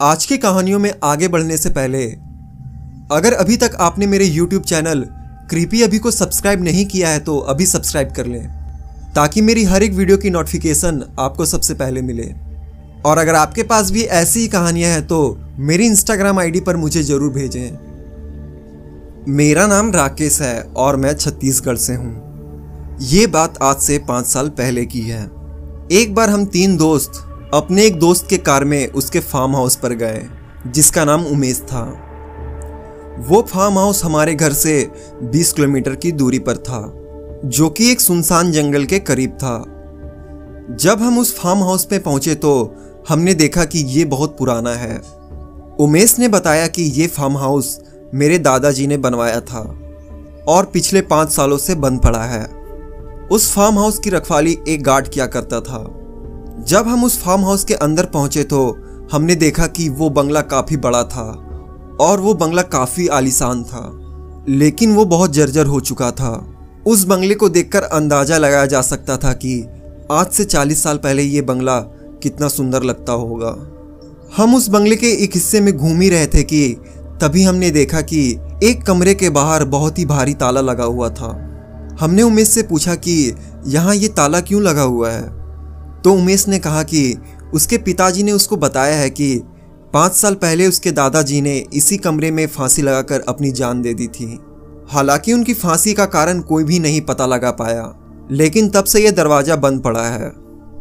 आज 0.00 0.24
की 0.26 0.36
कहानियों 0.38 0.78
में 0.78 0.92
आगे 1.04 1.28
बढ़ने 1.28 1.56
से 1.56 1.70
पहले, 1.70 2.02
अगर 3.12 3.32
अभी 3.34 3.56
तक 3.56 3.76
आपने 3.80 4.06
मेरे 4.06 4.28
YouTube 4.28 4.64
चैनल 4.64 5.00
क्रीपी 5.50 5.80
अभी 5.82 5.98
को 5.98 6.10
सब्सक्राइब 6.10 6.62
नहीं 6.64 6.84
किया 6.86 7.08
है 7.08 7.18
तो 7.20 7.38
अभी 7.38 7.66
सब्सक्राइब 7.66 8.12
कर 8.16 8.26
लें, 8.26 8.46
ताकि 9.14 9.40
मेरी 9.42 9.64
हर 9.64 9.82
एक 9.82 9.92
वीडियो 9.92 10.16
की 10.16 10.30
नोटिफिकेशन 10.30 11.02
आपको 11.20 11.46
सबसे 11.46 11.74
पहले 11.74 12.02
मिले। 12.02 12.28
और 13.04 13.18
अगर 13.18 13.34
आपके 13.34 13.62
पास 13.64 13.90
भी 13.90 14.02
ऐसी 14.02 14.40
ही 14.40 14.48
कहानियाँ 14.48 14.90
हैं 14.90 15.06
तो 15.06 15.18
मेरी 15.60 15.86
इंस्टाग्राम 15.86 16.38
आईडी 16.38 16.60
पर 16.60 16.76
मुझे 16.76 17.02
ज़रूर 17.02 17.32
भेजें। 17.32 17.70
मेरा 19.30 19.66
नाम 19.66 19.92
राकेश 19.92 20.40
है 20.42 20.62
और 20.62 20.96
मैं 20.96 21.14
छत्तीसगढ़ 21.16 21.76
से 21.78 21.94
हूँ। 21.94 22.96
ये 23.08 23.26
बात 23.28 23.58
आज 23.62 23.76
से 23.80 23.98
पाँच 24.08 24.26
साल 24.26 24.48
पहले 24.54 24.86
की 24.86 25.02
है। 25.02 25.22
एक 25.92 26.14
बार 26.14 26.30
हम 26.30 26.46
तीन 26.48 26.76
दोस्त 26.76 27.22
अपने 27.54 27.84
एक 27.84 27.98
दोस्त 27.98 28.26
के 28.30 28.36
कार 28.38 28.64
में 28.64 28.88
उसके 28.88 29.20
फार्म 29.20 29.56
हाउस 29.56 29.76
पर 29.76 29.92
गए, 29.92 30.26
जिसका 30.66 31.04
नाम 31.04 31.26
उमेश 31.26 31.60
था। 31.60 31.82
वो 33.28 33.42
फार्म 33.42 33.78
हाउस 33.78 34.04
हमारे 34.04 34.34
घर 34.34 34.52
से 34.52 34.90
20 35.22 35.52
किलोमीटर 35.52 35.94
की 35.94 36.12
दूरी 36.12 36.38
पर 36.38 36.56
था, 36.56 36.80
जो 37.44 37.70
कि 37.70 37.90
एक 37.92 38.00
सुनसान 38.00 38.52
जंगल 38.52 38.84
के 38.84 38.98
करीब 38.98 39.30
था। 39.30 39.58
जब 40.76 41.02
हम 41.02 41.18
उस 41.18 41.36
फार्म 41.38 41.58
हाउस 41.58 41.88
में 41.92 42.02
पहुँचे 42.02 42.34
तो 42.34 42.74
हमने 43.08 43.34
देखा 43.34 43.64
कि 43.64 43.78
ये 43.78 44.04
बहुत 44.04 44.38
पुराना 44.38 44.74
है। 44.74 45.02
उमेश 45.80 46.18
ने 46.18 46.28
बताया 46.28 46.66
कि 46.66 46.82
ये 46.82 47.06
फार्म 47.06 47.36
हाउस 47.36 47.80
मेरे 48.14 48.38
दादाजी 48.38 48.86
ने 48.86 48.96
बनवाया 48.96 49.40
था 49.40 49.60
और 50.48 50.64
पिछले 50.64 51.00
पाँच 51.00 51.30
सालों 51.30 51.58
से 51.58 51.74
बंद 51.74 52.00
पड़ा 52.00 52.24
है। 52.24 52.44
उस 53.30 53.52
फार्म 53.52 53.78
हाउस 53.78 53.98
की 53.98 54.10
रखवाली 54.10 54.58
एक 54.68 54.82
गार्ड 54.82 55.08
किया 55.08 55.26
करता 55.26 55.60
था। 55.60 55.98
जब 56.62 56.88
हम 56.88 57.04
उस 57.04 57.18
फार्म 57.20 57.44
हाउस 57.44 57.64
के 57.64 57.74
अंदर 57.74 58.06
पहुँचे 58.06 58.42
तो 58.44 58.58
हमने 59.12 59.34
देखा 59.34 59.66
कि 59.66 59.88
वो 59.88 60.08
बंगला 60.10 60.40
काफ़ी 60.42 60.76
बड़ा 60.76 61.02
था 61.04 61.24
और 62.00 62.20
वो 62.20 62.34
बंगला 62.34 62.62
काफ़ी 62.62 63.06
आलिशान 63.08 63.62
था, 63.64 63.82
लेकिन 64.48 64.94
वो 64.94 65.04
बहुत 65.04 65.32
जर्जर 65.32 65.66
हो 65.66 65.80
चुका 65.80 66.10
था। 66.10 66.30
उस 66.86 67.04
बंगले 67.04 67.34
को 67.34 67.48
देखकर 67.48 67.82
अंदाज़ा 67.82 68.38
लगाया 68.38 68.66
जा 68.66 68.82
सकता 68.82 69.16
था 69.16 69.32
कि 69.34 69.60
आज 70.12 70.30
से 70.30 70.44
40 70.44 70.82
साल 70.82 70.96
पहले 70.98 71.22
ये 71.22 71.42
बंगला 71.42 71.78
कितना 72.22 72.48
सुंदर 72.48 72.82
लगता 72.82 73.12
होगा। 73.12 73.56
हम 74.36 74.54
उस 74.54 74.68
बंगले 74.68 74.96
के 74.96 75.12
एक 75.24 75.34
हिस्से 75.34 75.60
में 75.60 75.76
घूम 75.76 76.00
ही 76.00 76.08
रहे 76.10 76.26
थे 76.26 76.42
कि 76.44 76.64
तभी 77.22 77.42
हमने 77.42 77.70
देखा 77.70 78.00
कि 78.00 78.24
एक 78.64 78.82
कमरे 78.82 79.14
के 79.14 79.30
बाहर 79.30 79.64
बहुत 79.66 79.98
ही 79.98 80.04
भारी 80.06 80.34
ताला 80.34 80.60
लगा 80.60 80.84
हुआ 80.84 81.08
था। 81.10 81.36
हमने 82.00 82.22
उमेश 82.22 82.48
से 82.48 82.62
पूछा 82.62 82.94
कि 82.94 83.32
यहाँ 83.66 83.94
ये 83.94 84.08
ताला 84.08 84.40
क्यों 84.40 84.62
लगा 84.62 84.82
हुआ 84.82 85.10
है? 85.10 85.41
तो 86.04 86.14
उमेश 86.14 86.46
ने 86.48 86.58
कहा 86.58 86.82
कि 86.82 87.16
उसके 87.54 87.78
पिताजी 87.78 88.22
ने 88.22 88.32
उसको 88.32 88.56
बताया 88.56 88.96
है 88.96 89.10
कि 89.10 89.36
पाँच 89.92 90.12
साल 90.12 90.34
पहले 90.34 90.66
उसके 90.66 90.90
दादाजी 90.92 91.40
ने 91.40 91.56
इसी 91.72 91.96
कमरे 91.96 92.30
में 92.30 92.46
फांसी 92.46 92.82
लगाकर 92.82 93.24
अपनी 93.28 93.50
जान 93.52 93.82
दे 93.82 93.94
दी 93.94 94.06
थी। 94.08 94.38
हालाँकि 94.90 95.32
उनकी 95.32 95.54
फांसी 95.54 95.94
का 95.94 96.06
कारण 96.06 96.40
कोई 96.40 96.64
भी 96.64 96.78
नहीं 96.78 97.00
पता 97.00 97.26
लगा 97.26 97.50
पाया, 97.50 97.92
लेकिन 98.30 98.68
तब 98.68 98.84
से 98.84 99.00
यह 99.00 99.10
दरवाज़ा 99.10 99.56
बंद 99.56 99.82
पड़ा 99.82 100.06
है। 100.06 100.28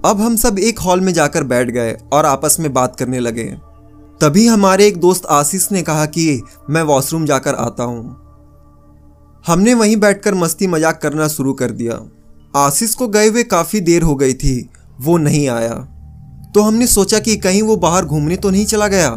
अब 0.06 0.22
हम 0.22 0.36
सब 0.36 0.60
एक 0.60 0.80
हॉल 0.80 1.02
में 1.02 1.12
जाकर 1.14 1.44
बैठ 1.44 1.70
गए 1.70 1.98
और 2.14 2.26
आपस 2.26 2.58
में 2.60 2.72
बात 2.74 2.96
करने 2.96 3.20
लगे। 3.20 3.46
तभी 4.22 4.46
हमारे 4.48 4.88
एक 4.88 4.98
दोस्त 4.98 5.26
आशीष 5.26 5.72
ने 5.72 5.82
कहा 5.82 6.06
कि 6.08 6.42
मैं 6.70 6.82
वॉशरूम 6.84 7.26
जाकर 7.26 7.56
आता 7.56 7.84
हूँ। 7.84 8.18
हमने 9.46 9.74
वहीं 9.74 9.96
बैठकर 9.98 10.36
मस्ती 10.36 10.68
मज़ाक 10.68 11.02
करना 11.02 11.28
शुरू 11.28 11.54
कर 11.54 11.72
दिया। 11.72 12.02
आशीष 12.56 12.94
को 12.94 13.08
गए 13.08 13.28
हुए 13.28 13.44
काफ़ी 13.44 13.80
देर 13.82 14.04
हो 14.04 14.16
गई 14.16 14.34
थी 14.34 14.70
वो 15.02 15.18
नहीं 15.20 15.48
आया। 15.50 15.74
तो 16.56 16.62
हमने 16.62 16.88
सोचा 16.88 17.20
कि 17.20 17.36
कहीं 17.38 17.62
वो 17.62 17.76
बाहर 17.78 18.06
घूमने 18.06 18.36
तो 18.38 18.50
नहीं 18.50 18.66
चला 18.66 18.88
गया। 18.88 19.10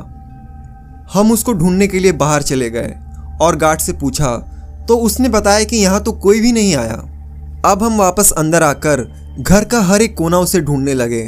हम 1.12 1.32
उसको 1.32 1.52
ढूँढने 1.52 1.86
के 1.86 1.98
लिए 1.98 2.12
बाहर 2.14 2.42
चले 2.42 2.70
गए 2.70 2.94
और 3.42 3.56
गार्ड 3.56 3.80
से 3.80 3.92
पूछा 3.94 4.36
तो 4.88 4.96
उसने 4.98 5.28
बताया 5.28 5.64
कि 5.64 5.76
यहाँ 5.76 6.02
तो 6.02 6.12
कोई 6.14 6.40
भी 6.40 6.52
नहीं 6.52 6.74
आया। 6.76 7.02
अब 7.66 7.82
हम 7.82 7.98
वापस 7.98 8.32
अंदर 8.32 8.62
आकर 8.62 9.02
घर 9.40 9.64
का 9.64 9.80
हर 9.82 10.02
एक 10.02 10.16
कोना 10.16 10.38
उसे 10.38 10.60
ढूँढने 10.60 10.94
लगे। 10.94 11.22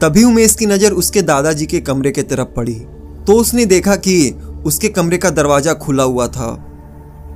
तभी 0.00 0.24
उमेश 0.24 0.54
की 0.54 0.66
नज़र 0.66 0.92
उसके 0.92 1.22
दादाजी 1.24 1.66
के 1.66 1.80
कमरे 1.80 2.10
के 2.10 2.22
तरफ़ 2.24 2.48
पड़ी। 2.56 2.74
तो 3.26 3.34
उसने 3.34 3.64
देखा 3.66 3.96
कि 3.98 4.30
उसके 4.66 4.88
कमरे 4.90 5.18
का 5.18 5.30
दरवाज़ा 5.30 5.74
खुला 5.74 6.02
हुआ 6.02 6.26
था। 6.28 6.48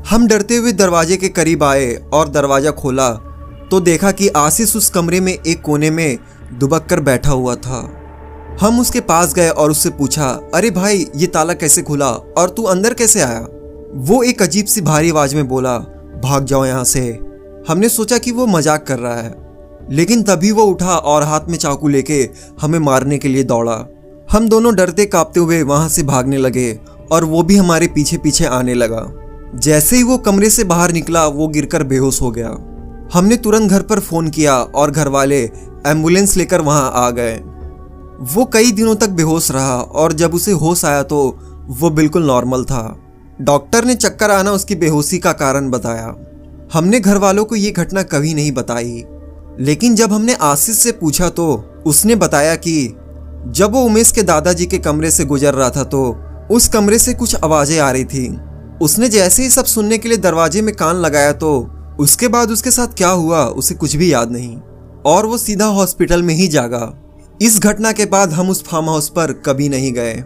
हम 0.08 0.26
डरते 0.26 0.56
हुए 0.56 0.72
दरवाजे 0.74 1.16
के 1.16 1.28
करीब 1.30 1.64
आए 1.64 1.94
और 2.12 2.28
दरवाज़ा 2.28 2.70
खोला 2.72 3.10
तो 3.70 3.80
देखा 3.80 4.10
कि 4.12 4.28
आशीष 4.36 4.74
उस 4.76 4.88
कमरे 4.90 5.20
में 5.20 5.32
एक 5.32 5.60
कोने 5.62 5.90
में 5.90 6.18
दुबक 6.52 6.86
कर 6.86 7.00
बैठा 7.00 7.30
हुआ 7.30 7.54
था। 7.56 7.80
हम 8.60 8.80
उसके 8.80 9.00
पास 9.00 9.34
गए 9.34 9.48
और 9.48 9.70
उससे 9.70 9.90
पूछा, 9.90 10.28
अरे 10.54 10.70
भाई, 10.70 11.06
ये 11.16 11.26
ताला 11.26 11.54
कैसे 11.54 11.82
खुला 11.82 12.10
और 12.10 12.50
तू 12.50 12.62
अंदर 12.64 12.94
कैसे 12.94 13.20
आया? 13.20 13.46
वो 13.96 14.22
एक 14.22 14.42
अजीब 14.42 14.66
सी 14.66 14.80
भारी 14.80 15.10
आवाज़ 15.10 15.34
में 15.36 15.48
बोला, 15.48 15.78
भाग 16.22 16.44
जाओ 16.44 16.64
यहाँ 16.64 16.84
से। 16.84 17.00
हमने 17.68 17.88
सोचा 17.88 18.18
कि 18.18 18.30
वो 18.30 18.46
मज़ाक 18.46 18.86
कर 18.86 18.98
रहा 18.98 19.16
है, 19.16 19.34
लेकिन 19.90 20.22
तभी 20.22 20.50
वो 20.50 20.64
उठा 20.64 20.96
और 20.96 21.22
हाथ 21.22 21.48
में 21.48 21.56
चाकू 21.58 21.88
लेके 21.88 22.28
हमें 22.60 22.78
मारने 22.78 23.18
के 23.18 23.28
लिए 23.28 23.44
दौड़ा। 23.44 23.84
हम 24.30 24.48
दोनों 24.48 24.74
डरते 24.74 25.06
कांपते 25.06 25.40
हुए 25.40 25.62
वहाँ 25.62 25.88
से 25.88 26.02
भागने 26.02 26.36
लगे 26.36 26.78
और 27.12 27.24
वो 27.24 27.42
भी 27.42 27.56
हमारे 27.56 27.86
पीछे 27.86 28.16
पीछे 28.18 28.44
आने 28.46 28.74
लगा। 28.74 29.06
जैसे 29.56 29.96
ही 29.96 30.02
वो 30.02 30.16
कमरे 30.18 30.50
से 30.50 30.64
बाहर 30.64 30.92
निकला, 30.92 31.26
वो 31.26 31.48
गिरकर 31.48 31.82
बेहोश 31.84 32.20
हो 32.22 32.30
गया। 32.30 32.48
हमने 33.12 33.36
तुरंत 33.36 33.70
घर 33.70 33.82
पर 33.82 34.00
फ़ोन 34.00 34.28
किया 34.28 34.54
और 34.54 34.90
घर 34.90 35.08
वाले 35.08 35.42
एंबुलेंस 35.86 36.36
लेकर 36.36 36.60
वहाँ 36.60 36.90
आ 36.96 37.10
गए। 37.10 37.34
वो 38.26 38.44
कई 38.44 38.72
दिनों 38.72 38.94
तक 38.96 39.10
बेहोश 39.10 39.50
रहा 39.50 39.74
और 39.74 40.12
जब 40.12 40.34
उसे 40.34 40.52
होश 40.54 40.84
आया 40.84 41.02
तो 41.02 41.18
वो 41.70 41.90
बिल्कुल 41.90 42.26
नॉर्मल 42.26 42.64
था। 42.64 42.96
डॉक्टर 43.40 43.84
ने 43.84 43.94
चक्कर 43.94 44.30
आना 44.30 44.52
उसकी 44.52 44.74
बेहोशी 44.74 45.18
का 45.18 45.32
कारण 45.34 45.70
बताया। 45.70 46.14
हमने 46.72 47.00
घर 47.00 47.18
वालों 47.18 47.44
को 47.44 47.56
ये 47.56 47.70
घटना 47.70 48.02
कभी 48.04 48.34
नहीं 48.34 48.52
बताई, 48.52 49.04
लेकिन 49.60 49.94
जब 49.94 50.12
हमने 50.12 50.34
आशीष 50.42 50.76
से 50.76 50.92
पूछा 50.92 51.28
तो 51.30 51.46
उसने 51.86 52.14
बताया 52.16 52.54
कि 52.56 52.96
जब 53.48 53.72
वो 53.72 53.82
उमेश 53.82 54.10
के 54.12 54.22
दादाजी 54.22 54.66
के 54.66 54.78
कमरे 54.78 55.10
से 55.10 55.24
गुजर 55.24 55.54
रहा 55.54 55.70
था 55.70 55.84
तो 55.84 56.04
उस 56.50 56.68
कमरे 56.68 56.98
से 56.98 57.14
कुछ 57.14 57.34
आवाज़ें 57.36 57.78
आ 57.80 57.90
रही 57.90 58.04
थी। 58.04 58.28
उसने 58.80 59.08
जैसे 59.08 59.42
ही 59.42 59.50
सब 59.50 59.64
सुनने 59.66 59.98
के 59.98 60.08
लिए 60.08 60.18
दरवाजे 60.18 60.62
में 60.62 60.74
कान 60.74 60.96
लगाया 60.96 61.32
तो 61.34 61.52
उसके 62.00 62.28
बाद 62.28 62.50
उसके 62.50 62.70
साथ 62.70 62.86
क्या 62.86 63.08
हुआ, 63.08 63.44
उसे 63.44 63.74
कुछ 63.74 63.96
भी 63.96 64.12
याद 64.12 64.30
नहीं। 64.30 64.60
और 65.06 65.26
वो 65.26 65.38
सीधा 65.38 65.66
हॉस्पिटल 65.66 66.22
में 66.22 66.34
ही 66.34 66.48
जागा। 66.48 66.94
इस 67.42 67.60
घटना 67.60 67.92
के 67.92 68.06
बाद 68.06 68.32
हम 68.32 68.50
उस 68.50 68.64
फार्म 68.64 68.90
हाउस 68.90 69.08
पर 69.08 69.32
कभी 69.32 69.68
नहीं 69.68 69.92
गए। 69.92 70.24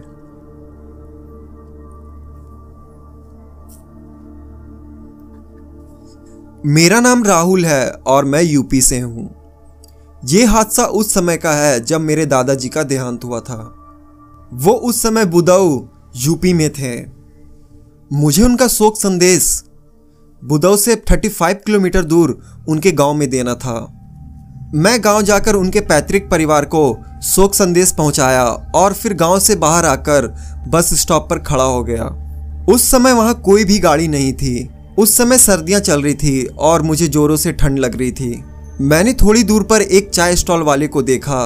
मेरा 6.65 6.99
नाम 6.99 7.23
राहुल 7.23 7.65
है 7.65 7.91
और 7.91 8.25
मैं 8.25 8.43
यूपी 8.43 8.81
से 8.81 8.99
हूँ। 8.99 9.35
ये 10.25 10.45
हादसा 10.45 10.85
उस 10.85 11.13
समय 11.13 11.37
का 11.37 11.51
है 11.51 11.79
जब 11.79 12.01
मेरे 12.01 12.25
दादाजी 12.25 12.69
का 12.69 12.83
देहांत 12.83 13.23
हुआ 13.23 13.39
था। 13.39 13.75
वो 14.53 14.73
उस 14.73 15.01
समय 15.01 15.25
बुदाऊ, 15.25 15.87
यूपी 16.15 16.53
में 16.53 16.69
थे। 16.73 17.05
मुझे 18.13 18.43
उनका 18.43 18.67
शोक 18.67 18.97
संदेश 18.97 19.63
बुदऊ 20.43 20.77
से 20.77 20.95
35 21.11 21.55
किलोमीटर 21.65 22.03
दूर 22.03 22.37
उनके 22.67 22.91
गाँव 22.91 23.13
में 23.13 23.29
देना 23.29 23.55
था। 23.55 23.73
मैं 24.75 25.03
गाँव 25.03 25.21
जाकर 25.21 25.55
उनके 25.55 25.79
पैतृक 25.79 26.27
परिवार 26.31 26.65
को 26.65 26.97
शोक 27.23 27.55
संदेश 27.55 27.91
पहुँचाया 27.91 28.43
और 28.75 28.93
फिर 28.93 29.13
गाँव 29.13 29.39
से 29.39 29.55
बाहर 29.55 29.85
आकर 29.85 30.27
बस 30.67 30.93
स्टॉप 30.93 31.29
पर 31.29 31.39
खड़ा 31.39 31.63
हो 31.63 31.83
गया। 31.83 32.05
उस 32.69 32.91
समय 32.91 33.11
वहाँ 33.11 33.33
कोई 33.41 33.63
भी 33.63 33.79
गाड़ी 33.79 34.07
नहीं 34.07 34.33
थी। 34.33 34.69
उस 34.97 35.17
समय 35.17 35.37
सर्दियाँ 35.37 35.79
चल 35.79 36.01
रही 36.01 36.13
थी 36.13 36.45
और 36.45 36.81
मुझे 36.81 37.07
जोरों 37.07 37.35
से 37.35 37.51
ठंड 37.51 37.79
लग 37.79 37.97
रही 37.97 38.11
थी। 38.11 38.43
मैंने 38.81 39.13
थोड़ी 39.13 39.43
दूर 39.43 39.63
पर 39.63 39.81
एक 39.81 40.09
चाय 40.09 40.35
स्टॉल 40.35 40.61
वाले 40.61 40.87
को 40.87 41.01
देखा 41.01 41.39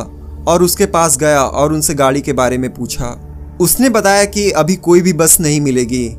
और 0.48 0.64
उसके 0.64 0.86
पास 0.86 1.18
गया 1.18 1.44
और 1.44 1.74
उनसे 1.74 1.94
गाड़ी 1.94 2.22
के 2.22 2.34
बारे 2.34 2.58
में 2.58 2.74
पूछा। 2.74 3.18
उसने 3.62 3.90
बताया 3.90 4.26
कि 4.26 4.52
अभी 4.52 4.76
कोई 4.76 5.02
भी 5.02 5.14
बस 5.14 5.40
नहीं 5.40 5.62
मिलेगी। 5.62 6.18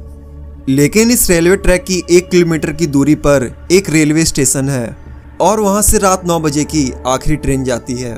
लेकिन 0.69 1.11
इस 1.11 1.29
रेलवे 1.31 1.57
ट्रैक 1.57 1.83
की 1.85 2.03
एक 2.11 2.29
किलोमीटर 2.29 2.73
की 2.73 2.87
दूरी 2.87 3.15
पर 3.15 3.45
एक 3.73 3.91
रेलवे 3.91 4.25
स्टेशन 4.25 4.69
है 4.69 4.97
और 5.41 5.61
वहाँ 5.61 5.83
से 5.83 5.99
रात 5.99 6.25
नौ 6.27 6.39
बजे 6.41 6.65
की 6.65 6.91
आखिरी 7.07 7.37
ट्रेन 7.37 7.65
जाती 7.65 7.95
है। 7.95 8.15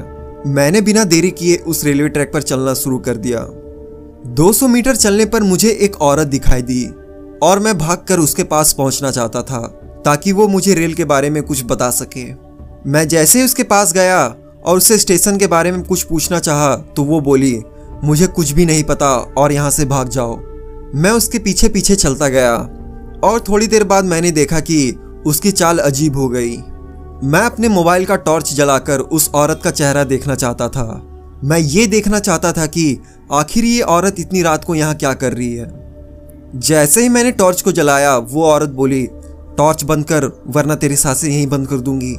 मैंने 0.46 0.80
बिना 0.80 1.04
देरी 1.04 1.30
किए 1.30 1.56
उस 1.56 1.84
रेलवे 1.84 2.08
ट्रैक 2.08 2.32
पर 2.32 2.42
चलना 2.42 2.74
शुरू 2.74 2.98
कर 2.98 3.16
दिया। 3.16 3.40
200 4.34 4.68
मीटर 4.68 4.96
चलने 4.96 5.26
पर 5.26 5.42
मुझे 5.42 5.70
एक 5.70 6.00
औरत 6.00 6.26
दिखाई 6.26 6.62
दी 6.62 6.84
और 7.42 7.58
मैं 7.58 7.78
भागकर 7.78 8.18
उसके 8.18 8.44
पास 8.44 8.72
पहुँचना 8.72 9.10
चाहता 9.10 9.42
था 9.42 9.62
ताकि 10.04 10.32
वो 10.32 10.48
मुझे 10.48 10.74
रेल 10.74 10.94
के 10.94 11.04
बारे 11.04 11.30
में 11.30 11.42
कुछ 11.42 11.64
बता 11.64 11.90
सके। 11.90 12.26
मैं 12.90 13.06
जैसे 13.08 13.38
ही 13.38 13.44
उसके 13.44 13.62
पास 13.62 13.92
गया 13.92 14.26
और 14.64 14.76
उससे 14.76 14.98
स्टेशन 14.98 15.36
के 15.36 15.46
बारे 15.46 15.72
में 15.72 15.82
कुछ 15.82 16.02
पूछना 16.02 16.38
चाहा 16.38 16.76
तो 16.96 17.04
वो 17.04 17.20
बोली, 17.20 17.62
मुझे 18.04 18.26
कुछ 18.26 18.50
भी 18.50 18.66
नहीं 18.66 18.84
पता 18.84 19.16
और 19.38 19.52
यहाँ 19.52 19.70
से 19.70 19.84
भाग 19.84 20.08
जाओ। 20.08 20.40
मैं 20.94 21.10
उसके 21.10 21.38
पीछे 21.38 21.68
पीछे 21.68 21.96
चलता 21.96 22.28
गया 22.28 22.54
और 23.24 23.44
थोड़ी 23.48 23.66
देर 23.66 23.84
बाद 23.84 24.04
मैंने 24.04 24.30
देखा 24.30 24.60
कि 24.60 24.98
उसकी 25.26 25.50
चाल 25.50 25.78
अजीब 25.78 26.16
हो 26.16 26.28
गई। 26.28 26.56
मैं 27.24 27.40
अपने 27.40 27.68
मोबाइल 27.68 28.04
का 28.04 28.16
टॉर्च 28.16 28.54
जलाकर 28.54 28.98
उस 28.98 29.30
औरत 29.34 29.60
का 29.64 29.70
चेहरा 29.70 30.04
देखना 30.04 30.34
चाहता 30.34 30.68
था। 30.68 31.02
मैं 31.44 31.58
ये 31.58 31.86
देखना 31.86 32.18
चाहता 32.18 32.52
था 32.52 32.66
कि 32.66 32.98
आखिर 33.32 33.64
ये 33.64 33.80
औरत 33.80 34.16
इतनी 34.18 34.42
रात 34.42 34.64
को 34.64 34.74
यहाँ 34.74 34.94
क्या 34.94 35.12
कर 35.12 35.32
रही 35.32 35.54
है। 35.54 35.70
जैसे 36.54 37.02
ही 37.02 37.08
मैंने 37.08 37.32
टॉर्च 37.32 37.62
को 37.62 37.72
जलाया, 37.72 38.16
वो 38.16 38.44
औरत 38.44 38.68
बोली, 38.68 39.08
टॉर्च 39.56 39.84
बंद 39.84 40.04
कर, 40.04 40.42
वरना 40.46 40.74
तेरी 40.74 40.96
साँसें 40.96 41.28
यहीं 41.28 41.46
बंद 41.46 41.68
कर 41.68 41.76
दूँगी। 41.76 42.16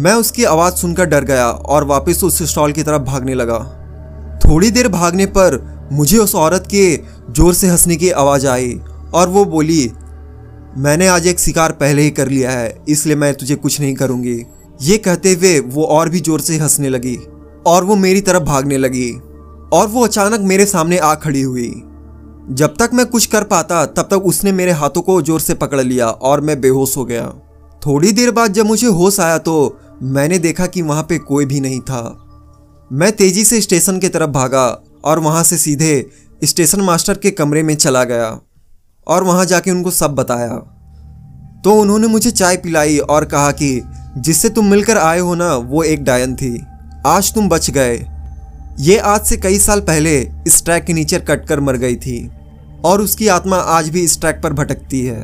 मैं 0.00 0.14
उसकी 0.14 0.44
आवाज़ 0.44 0.74
सुनकर 0.74 1.04
डर 1.04 1.24
गया 1.24 1.50
और 1.50 1.84
वापस 1.84 2.24
उस 2.24 2.42
स्टॉल 2.42 2.72
की 2.72 2.82
तरफ़ 2.82 3.02
भागने 3.02 3.34
लगा। 3.34 3.58
थोड़ी 4.44 4.70
देर 4.70 4.88
भागने 4.88 5.26
पर 5.26 5.75
मुझे 5.92 6.18
उस 6.18 6.34
औरत 6.34 6.66
के 6.66 6.96
ज़ोर 7.32 7.54
से 7.54 7.68
हंसने 7.68 7.96
की 7.96 8.10
आवाज़ 8.12 8.46
आई 8.46 8.74
और 9.14 9.28
वो 9.28 9.44
बोली, 9.46 9.90
मैंने 10.78 11.06
आज 11.08 11.26
एक 11.26 11.38
शिकार 11.38 11.72
पहले 11.74 12.02
ही 12.02 12.10
कर 12.10 12.28
लिया 12.28 12.50
है, 12.50 12.76
इसलिए 12.88 13.16
मैं 13.16 13.32
तुझे 13.34 13.54
कुछ 13.56 13.80
नहीं 13.80 13.94
करूँगी। 13.94 14.44
ये 14.80 14.96
कहते 14.98 15.32
हुए 15.32 15.58
वो 15.60 15.84
और 15.86 16.08
भी 16.08 16.20
ज़ोर 16.20 16.40
से 16.40 16.56
हंसने 16.58 16.88
लगी 16.88 17.16
और 17.66 17.84
वो 17.84 17.96
मेरी 17.96 18.20
तरफ़ 18.20 18.42
भागने 18.44 18.78
लगी 18.78 19.10
और 19.72 19.86
वो 19.88 20.04
अचानक 20.04 20.40
मेरे 20.42 20.66
सामने 20.66 20.98
आ 20.98 21.14
खड़ी 21.16 21.42
हुई। 21.42 21.68
जब 22.50 22.74
तक 22.78 22.90
मैं 22.94 23.06
कुछ 23.06 23.26
कर 23.26 23.44
पाता, 23.44 23.84
तब 23.86 24.08
तक 24.10 24.26
उसने 24.26 24.52
मेरे 24.52 24.72
हाथों 24.72 25.02
को 25.02 25.20
ज़ोर 25.22 25.40
से 25.40 25.54
पकड़ 25.54 25.80
लिया 25.80 26.08
और 26.08 26.40
मैं 26.40 26.60
बेहोश 26.60 26.96
हो 26.96 27.04
गया। 27.04 27.26
थोड़ी 27.82 28.12
देर 28.12 28.30
बाद 28.30 28.52
जब 28.52 28.66
मुझे 28.66 28.86
होश 28.88 29.18
आया 29.20 29.38
तो 29.38 29.78
मैंने 30.04 30.38
देखा 30.38 30.66
कि 30.66 30.82
वहाँ 30.82 31.02
पे 31.02 31.18
कोई 31.20 31.46
भी 31.46 31.60
नहीं 31.60 31.80
था। 31.80 32.02
मैं 32.90 33.10
तेज़ी 33.12 33.44
से 33.44 33.60
स्टेशन 33.60 33.98
की 33.98 34.08
तरफ़ 34.08 34.30
भागा 34.30 34.66
और 35.06 35.18
वहाँ 35.18 35.42
से 35.44 35.56
सीधे 35.56 36.10
स्टेशन 36.44 36.80
मास्टर 36.80 37.18
के 37.18 37.30
कमरे 37.30 37.62
में 37.62 37.74
चला 37.74 38.04
गया 38.04 38.38
और 39.06 39.24
वहाँ 39.24 39.44
जाके 39.44 39.70
उनको 39.70 39.90
सब 39.90 40.14
बताया। 40.14 40.56
तो 41.64 41.74
उन्होंने 41.74 42.06
मुझे 42.06 42.30
चाय 42.30 42.56
पिलाई 42.56 42.98
और 42.98 43.24
कहा 43.24 43.50
कि 43.52 43.82
जिससे 44.18 44.48
तुम 44.48 44.66
मिलकर 44.66 44.98
आए 44.98 45.18
हो 45.18 45.34
ना, 45.34 45.54
वो 45.54 45.82
एक 45.82 46.04
डायन 46.04 46.34
थी। 46.36 46.66
आज 47.06 47.32
तुम 47.34 47.48
बच 47.48 47.70
गए। 47.70 47.96
ये 48.80 48.98
आज 48.98 49.20
से 49.20 49.36
कई 49.36 49.58
साल 49.58 49.80
पहले 49.80 50.18
इस 50.46 50.64
ट्रैक 50.64 50.84
के 50.84 50.92
नीचे 50.92 51.18
कटकर 51.18 51.60
मर 51.60 51.76
गई 51.76 51.96
थी 51.96 52.30
और 52.84 53.00
उसकी 53.00 53.28
आत्मा 53.28 53.56
आज 53.56 53.88
भी 53.88 54.00
इस 54.00 54.20
ट्रैक 54.20 54.40
पर 54.42 54.52
भटकती 54.52 55.00
है। 55.06 55.20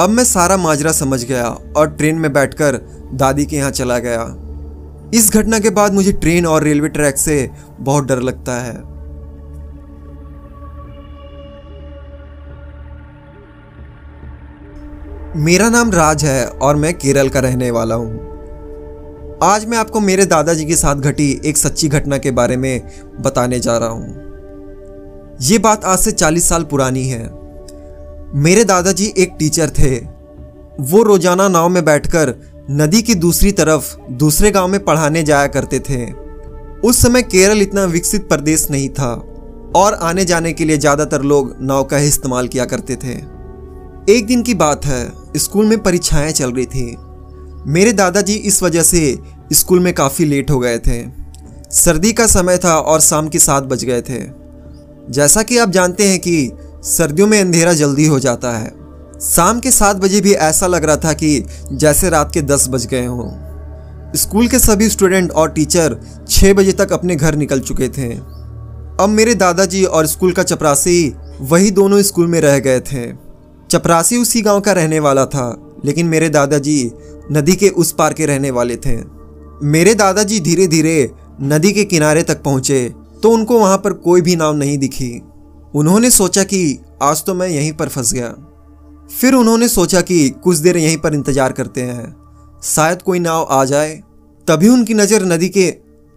अब 0.00 0.10
मैं 0.10 0.24
सारा 0.24 0.56
माजरा 0.56 0.92
समझ 0.92 1.22
गया 1.24 1.48
और 1.76 1.90
ट्रेन 1.90 2.16
में 2.16 2.32
बैठकर 2.32 2.80
दादी 3.14 3.46
के 3.46 3.56
यहाँ 3.56 3.70
चला 3.70 3.98
गया। 3.98 4.24
इस 5.14 5.30
घटना 5.34 5.58
के 5.58 5.70
बाद 5.70 5.94
मुझे 5.94 6.12
ट्रेन 6.12 6.46
और 6.46 6.62
रेलवे 6.62 6.88
ट्रैक 6.88 7.16
से 7.16 7.50
बहुत 7.80 8.04
डर 8.04 8.20
लगता 8.20 8.60
है। 8.60 8.74
मेरा 15.36 15.68
नाम 15.70 15.90
राज 15.92 16.24
है 16.24 16.46
और 16.46 16.76
मैं 16.76 16.92
केरल 16.94 17.28
का 17.28 17.40
रहने 17.40 17.70
वाला 17.70 17.94
हूँ। 17.94 18.24
आज 19.42 19.64
मैं 19.66 19.78
आपको 19.78 20.00
मेरे 20.00 20.24
दादाजी 20.26 20.64
के 20.64 20.76
साथ 20.76 20.96
घटी 20.96 21.30
एक 21.44 21.56
सच्ची 21.56 21.88
घटना 21.88 22.18
के 22.18 22.30
बारे 22.30 22.56
में 22.56 22.90
बताने 23.20 23.60
जा 23.60 23.76
रहा 23.78 23.88
हूँ। 23.88 25.36
ये 25.42 25.58
बात 25.58 25.84
आज 25.84 25.98
से 25.98 26.12
40 26.12 26.48
साल 26.48 26.64
पुरानी 26.64 27.06
है। 27.08 27.22
मेरे 28.34 28.64
दादाजी 28.64 29.12
एक 29.18 29.36
टीचर 29.38 29.70
थे। 29.70 29.96
वो 30.82 31.02
रोज़ाना 31.02 31.48
नाव 31.48 31.68
में 31.68 31.84
बैठकर 31.84 32.34
नदी 32.70 33.02
की 33.02 33.14
दूसरी 33.14 33.50
तरफ़ 33.52 33.96
दूसरे 34.10 34.50
गाँव 34.50 34.68
में 34.68 34.84
पढ़ाने 34.84 35.22
जाया 35.22 35.46
करते 35.46 35.78
थे। 35.80 36.04
उस 36.80 37.02
समय 37.02 37.22
केरल 37.22 37.62
इतना 37.62 37.84
विकसित 37.84 38.28
प्रदेश 38.28 38.66
नहीं 38.70 38.88
था 38.88 39.10
और 39.76 39.94
आने 39.94 40.24
जाने 40.24 40.52
के 40.52 40.64
लिए 40.64 40.78
ज़्यादातर 40.78 41.22
लोग 41.22 41.54
नाव 41.60 41.84
का 41.84 41.96
ही 41.96 42.08
इस्तेमाल 42.08 42.48
किया 42.48 42.64
करते 42.64 42.96
थे। 42.96 43.12
एक 44.12 44.26
दिन 44.26 44.42
की 44.42 44.54
बात 44.54 44.86
है, 44.86 45.12
स्कूल 45.36 45.66
में 45.66 45.82
परीक्षाएँ 45.82 46.32
चल 46.32 46.52
रही 46.52 46.66
थी। 46.66 46.96
मेरे 47.66 47.92
दादाजी 47.92 48.34
इस 48.34 48.62
वजह 48.62 48.82
से 48.82 49.18
स्कूल 49.52 49.80
में 49.80 49.92
काफ़ी 49.94 50.24
लेट 50.24 50.50
हो 50.50 50.58
गए 50.58 50.78
थे। 50.78 51.02
सर्दी 51.72 52.12
का 52.12 52.26
समय 52.26 52.58
था 52.58 52.78
और 52.78 53.00
शाम 53.00 53.28
के 53.28 53.38
सात 53.38 53.62
बज 53.62 53.84
गए 53.84 54.00
थे। 54.00 54.20
जैसा 55.12 55.42
कि 55.42 55.58
आप 55.58 55.70
जानते 55.70 56.08
हैं 56.08 56.18
कि 56.18 56.50
सर्दियों 56.84 57.26
में 57.26 57.40
अंधेरा 57.40 57.72
जल्दी 57.72 58.06
हो 58.06 58.18
जाता 58.18 58.56
है। 58.58 58.85
शाम 59.22 59.60
के 59.60 59.70
सात 59.70 59.96
बजे 59.96 60.20
भी 60.20 60.32
ऐसा 60.32 60.66
लग 60.66 60.84
रहा 60.84 60.96
था 60.96 61.12
कि 61.12 61.44
जैसे 61.72 62.10
रात 62.10 62.32
के 62.32 62.42
दस 62.42 62.68
बज 62.68 62.86
गए 62.86 63.04
हों। 63.06 63.28
स्कूल 64.16 64.48
के 64.48 64.58
सभी 64.58 64.88
स्टूडेंट 64.88 65.30
और 65.30 65.50
टीचर 65.50 65.96
छः 66.28 66.52
बजे 66.54 66.72
तक 66.72 66.92
अपने 66.92 67.16
घर 67.16 67.34
निकल 67.34 67.60
चुके 67.60 67.88
थे। 67.88 68.12
अब 69.00 69.08
मेरे 69.08 69.34
दादाजी 69.34 69.84
और 69.84 70.06
स्कूल 70.06 70.32
का 70.32 70.42
चपरासी 70.42 71.14
वही 71.40 71.70
दोनों 71.70 72.00
स्कूल 72.02 72.26
में 72.26 72.40
रह 72.40 72.58
गए 72.58 72.80
थे। 72.82 73.06
चपरासी 73.70 74.16
उसी 74.16 74.42
गाँव 74.42 74.60
का 74.60 74.72
रहने 74.72 75.00
वाला 75.00 75.24
था, 75.26 75.78
लेकिन 75.84 76.06
मेरे 76.06 76.28
दादाजी 76.28 76.90
नदी 77.32 77.56
के 77.56 77.68
उस 77.68 77.92
पार 77.92 78.12
के 78.12 78.26
रहने 78.26 78.50
वाले 78.50 78.76
थे। 78.76 78.96
मेरे 79.62 79.94
दादाजी 79.94 80.40
धीरे 80.40 80.66
धीरे 80.66 81.10
नदी 81.42 81.72
के 81.72 81.84
किनारे 81.84 82.22
तक 82.22 82.42
पहुँचे 82.42 82.88
तो 83.22 83.30
उनको 83.30 83.58
वहाँ 83.58 83.78
पर 83.78 83.92
कोई 83.92 84.20
भी 84.20 84.36
नाव 84.36 84.54
नहीं 84.54 84.78
दिखी। 84.78 85.10
उन्होंने 85.74 86.10
सोचा 86.10 86.42
कि 86.44 86.78
आज 87.02 87.24
तो 87.24 87.34
मैं 87.34 87.48
यहीं 87.48 87.72
पर 87.72 87.88
फंस 87.88 88.12
गया। 88.12 88.34
फिर 89.10 89.34
उन्होंने 89.34 89.68
सोचा 89.68 90.00
कि 90.00 90.28
कुछ 90.44 90.56
देर 90.56 90.76
यहीं 90.76 90.96
पर 90.96 91.14
इंतज़ार 91.14 91.52
करते 91.52 91.82
हैं। 91.82 92.14
शायद 92.64 93.02
कोई 93.02 93.18
नाव 93.18 93.46
आ 93.50 93.64
जाए। 93.64 93.94
तभी 94.48 94.68
उनकी 94.68 94.94
नज़र 94.94 95.24
नदी 95.24 95.48
के 95.48 95.70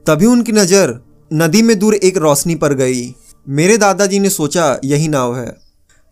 तभी 0.06 0.26
उनकी 0.26 0.52
नज़र 0.52 1.00
नदी 1.32 1.62
में 1.62 1.78
दूर 1.80 1.94
एक 1.94 2.18
रोशनी 2.18 2.56
पर 2.56 2.74
गई। 2.74 3.16
मेरे 3.48 3.78
दादाजी 3.78 4.20
ने 4.20 4.30
सोचा, 4.30 4.80
यही 4.86 5.08
नाव 5.08 5.38
है। 5.38 5.56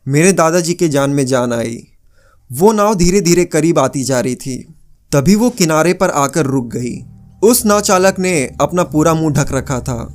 मेरे 0.05 0.31
दादाजी 0.31 0.73
के 0.73 0.87
जान 0.89 1.09
में 1.09 1.25
जान 1.25 1.53
आई। 1.53 1.77
वो 2.51 2.71
नाव 2.71 2.95
धीरे 2.95 3.21
धीरे 3.21 3.45
करीब 3.45 3.79
आती 3.79 4.03
जा 4.03 4.19
रही 4.19 4.35
थी। 4.35 4.57
तभी 5.11 5.35
वो 5.35 5.49
किनारे 5.49 5.93
पर 5.93 6.09
आकर 6.09 6.45
रुक 6.45 6.67
गई। 6.67 6.95
उस 7.43 7.65
नाव 7.65 7.81
चालक 7.81 8.19
ने 8.19 8.33
अपना 8.61 8.83
पूरा 8.83 9.13
मुँह 9.13 9.33
ढक 9.33 9.51
रखा 9.51 9.79
था। 9.79 10.13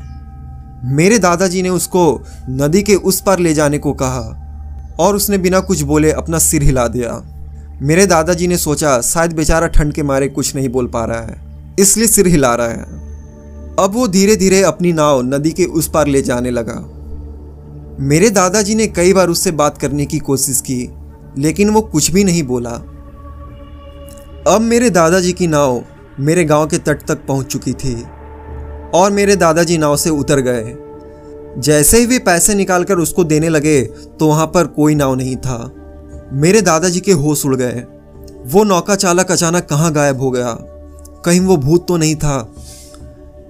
मेरे 0.85 1.19
दादाजी 1.19 1.63
ने 1.63 1.69
उसको 1.69 2.05
नदी 2.51 2.83
के 2.83 2.95
उस 2.95 3.21
पार 3.21 3.39
ले 3.39 3.55
जाने 3.55 3.79
को 3.79 3.93
कहा। 3.93 4.23
और 5.01 5.17
उसने 5.17 5.39
बिना 5.39 5.61
कुछ 5.61 5.83
बोले 5.83 6.11
अपना 6.13 6.39
सिर 6.39 6.63
हिला 6.63 6.87
दिया। 6.89 7.21
मेरे 7.83 8.07
दादाजी 8.07 8.47
ने 8.47 8.57
सोचा, 8.57 9.01
शायद 9.01 9.33
बेचारा 9.33 9.67
ठंड 9.67 9.93
के 9.93 10.03
मारे 10.03 10.29
कुछ 10.29 10.55
नहीं 10.57 10.69
बोल 10.69 10.87
पा 10.87 11.05
रहा 11.05 11.21
है, 11.21 11.37
इसलिए 11.81 12.07
सिर 12.07 12.27
हिला 12.27 12.55
रहा 12.55 12.69
है। 12.69 13.01
अब 13.79 13.91
वो 13.95 14.07
धीरे 14.09 14.37
धीरे 14.37 14.63
अपनी 14.63 14.93
नाव 14.93 15.23
नदी 15.25 15.51
के 15.51 15.65
उस 15.65 15.91
पार 15.91 16.07
ले 16.07 16.23
जाने 16.23 16.51
लगा। 16.51 16.75
मेरे 18.01 18.31
दादाजी 18.31 18.75
ने 18.75 18.87
कई 18.87 19.13
बार 19.13 19.29
उससे 19.29 19.51
बात 19.53 19.79
करने 19.79 20.07
की 20.07 20.19
कोशिश 20.19 20.61
की, 20.61 20.89
लेकिन 21.39 21.71
वो 21.71 21.81
कुछ 21.83 22.11
भी 22.11 22.25
नहीं 22.25 22.43
बोला। 22.43 22.71
अब 24.47 24.61
मेरे 24.61 24.91
दादाजी 24.91 25.33
की 25.33 25.47
नाव 25.47 25.83
मेरे 26.21 26.45
गाँव 26.45 26.67
के 26.67 26.79
तट 26.79 27.07
तक 27.09 27.27
पहुँच 27.27 27.47
चुकी 27.47 27.73
थी 27.73 27.95
और 28.95 29.13
मेरे 29.13 29.37
दादाजी 29.37 29.79
नाव 29.79 29.97
से 29.97 30.11
उतर 30.11 30.41
गए। 30.41 30.75
जैसे 31.59 31.99
ही 31.99 32.07
वे 32.07 32.19
पैसे 32.19 32.55
निकालकर 32.55 32.99
उसको 32.99 33.25
देने 33.25 33.49
लगे 33.49 33.83
तो 34.21 34.27
वहाँ 34.27 34.47
पर 34.47 34.67
कोई 34.67 34.95
नाव 34.95 35.15
नहीं 35.15 35.37
था। 35.37 35.75
मेरे 36.33 36.61
दादाजी 36.63 37.01
के 37.01 37.13
होश 37.13 37.47
उड़ 37.47 37.57
गए। 37.57 37.85
वो 38.47 38.65
नौका 38.65 38.97
चालक 38.97 39.31
अचानक 39.31 39.67
कहाँ 39.67 39.93
गायब 39.93 40.21
हो 40.21 40.31
गया? 40.31 40.59
कहीं 41.25 41.41
वो 41.41 41.57
भूत 41.57 41.89
तो 41.89 41.97
नहीं 41.97 42.17
था। 42.17 42.55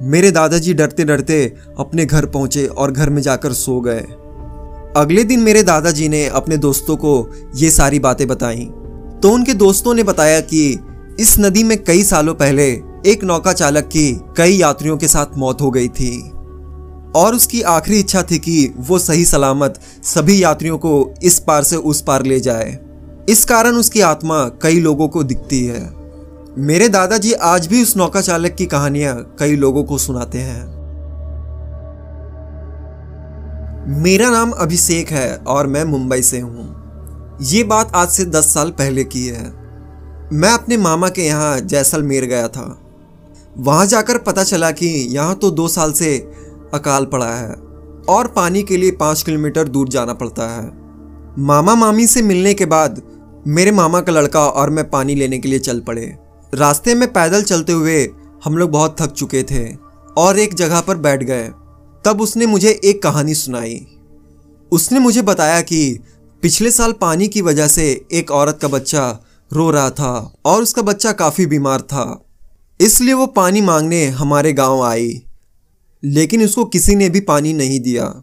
मेरे 0.02 0.30
दादाजी 0.30 0.74
डरते 0.74 1.04
डरते 1.04 1.54
अपने 1.78 2.06
घर 2.06 2.26
पहुँचे 2.26 2.66
और 2.66 2.92
घर 2.92 3.10
में 3.10 3.22
जाकर 3.22 3.52
सो 3.52 3.80
गए। 3.80 4.00
अगले 4.96 5.24
दिन 5.24 5.40
मेरे 5.40 5.62
दादाजी 5.62 6.08
ने 6.08 6.26
अपने 6.26 6.56
दोस्तों 6.56 6.96
को 6.96 7.30
ये 7.56 7.70
सारी 7.70 7.98
बातें 7.98 8.28
बताई। 8.28 8.64
तो 9.22 9.30
उनके 9.30 9.54
दोस्तों 9.54 9.94
ने 9.94 10.02
बताया 10.02 10.40
कि 10.40 10.78
इस 11.20 11.38
नदी 11.38 11.62
में 11.62 11.84
कई 11.84 12.02
सालों 12.02 12.34
पहले 12.34 12.80
एक 13.06 13.24
नौका 13.24 13.52
चालक 13.52 13.84
की 13.84 14.20
कई 14.36 14.52
यात्रियों 14.52 14.96
के 14.96 15.08
साथ 15.08 15.26
मौत 15.36 15.60
हो 15.60 15.70
गई 15.70 15.88
थी। 15.88 16.31
और 17.16 17.34
उसकी 17.34 17.62
आखिरी 17.62 17.98
इच्छा 17.98 18.22
थी 18.22 18.38
कि 18.38 18.74
वो 18.78 18.98
सही 18.98 19.24
सलामत 19.24 19.80
सभी 20.04 20.42
यात्रियों 20.42 20.78
को 20.78 21.14
इस 21.22 21.38
पार 21.38 21.62
से 21.62 21.76
उस 21.76 22.00
पार 22.02 22.22
ले 22.22 22.40
जाए। 22.40 22.78
इस 23.28 23.44
कारण 23.44 23.76
उसकी 23.76 24.00
आत्मा 24.00 24.44
कई 24.62 24.80
लोगों 24.80 25.08
को 25.08 25.22
दिखती 25.22 25.64
है। 25.64 25.80
मेरे 26.58 26.88
दादाजी 26.88 27.32
आज 27.32 27.66
भी 27.66 27.82
उस 27.82 27.96
नौका 27.96 28.20
चालक 28.20 28.54
की 28.54 28.66
कहानियाँ 28.66 29.16
कई 29.38 29.56
लोगों 29.56 29.84
को 29.84 29.98
सुनाते 29.98 30.38
हैं। 30.38 30.64
मेरा 34.02 34.30
नाम 34.30 34.50
अभिषेक 34.50 35.10
है 35.10 35.36
और 35.36 35.66
मैं 35.66 35.84
मुंबई 35.84 36.22
से 36.22 36.40
हूँ। 36.40 37.38
ये 37.42 37.62
बात 37.62 37.92
आज 37.94 38.08
से 38.08 38.24
दस 38.24 38.52
साल 38.54 38.70
पहले 38.70 39.04
की 39.04 39.26
है। 39.26 39.44
मैं 40.32 40.50
अपने 40.50 40.76
मामा 40.76 41.08
के 41.08 41.22
यहाँ 41.22 41.58
जैसलमेर 41.60 42.24
गया 42.24 42.48
था। 42.48 42.78
वहाँ 43.58 43.86
जाकर 43.86 44.18
पता 44.18 44.44
चला 44.44 44.70
कि 44.70 44.86
यहाँ 45.10 45.34
तो 45.34 45.50
दो 45.50 45.68
साल 45.68 45.92
से 45.92 46.16
अकाल 46.74 47.04
पड़ा 47.04 47.32
है 47.32 47.54
और 48.08 48.32
पानी 48.36 48.62
के 48.62 48.76
लिए 48.76 48.90
पाँच 48.90 49.22
किलोमीटर 49.22 49.68
दूर 49.68 49.88
जाना 49.88 50.14
पड़ता 50.14 50.48
है। 50.50 50.70
मामा 51.38 51.74
मामी 51.74 52.06
से 52.06 52.22
मिलने 52.22 52.54
के 52.54 52.66
बाद 52.66 53.02
मेरे 53.46 53.70
मामा 53.72 54.00
का 54.00 54.12
लड़का 54.12 54.46
और 54.46 54.70
मैं 54.70 54.88
पानी 54.90 55.14
लेने 55.14 55.38
के 55.38 55.48
लिए 55.48 55.58
चल 55.58 55.80
पड़े। 55.80 56.16
रास्ते 56.52 56.94
में 56.94 57.12
पैदल 57.12 57.42
चलते 57.42 57.72
हुए 57.72 58.10
हम 58.44 58.56
लोग 58.56 58.70
बहुत 58.70 58.96
थक 59.00 59.12
चुके 59.12 59.42
थे 59.42 59.64
और 60.16 60.38
एक 60.38 60.54
जगह 60.54 60.80
पर 60.80 60.96
बैठ 60.96 61.22
गए। 61.22 61.48
तब 62.04 62.20
उसने 62.20 62.46
मुझे 62.46 62.80
एक 62.84 63.02
कहानी 63.02 63.34
सुनाई। 63.34 63.86
उसने 64.72 64.98
मुझे 64.98 65.22
बताया 65.22 65.60
कि 65.60 65.98
पिछले 66.42 66.70
साल 66.70 66.92
पानी 66.92 67.28
की 67.28 67.42
वजह 67.42 67.68
से 67.68 68.06
एक 68.12 68.30
औरत 68.30 68.58
का 68.62 68.68
बच्चा 68.68 69.18
रो 69.52 69.70
रहा 69.70 69.90
था 69.90 70.34
और 70.44 70.62
उसका 70.62 70.82
बच्चा 70.82 71.12
काफ़ी 71.12 71.46
बीमार 71.46 71.80
था। 71.80 72.24
इसलिए 72.80 73.14
वो 73.14 73.26
पानी 73.26 73.60
मांगने 73.60 74.06
हमारे 74.06 74.52
गाँव 74.52 74.82
आई। 74.82 75.22
लेकिन 76.04 76.44
उसको 76.44 76.64
किसी 76.64 76.94
ने 76.94 77.08
भी 77.08 77.20
पानी 77.20 77.52
नहीं 77.52 77.80
दिया। 77.80 78.22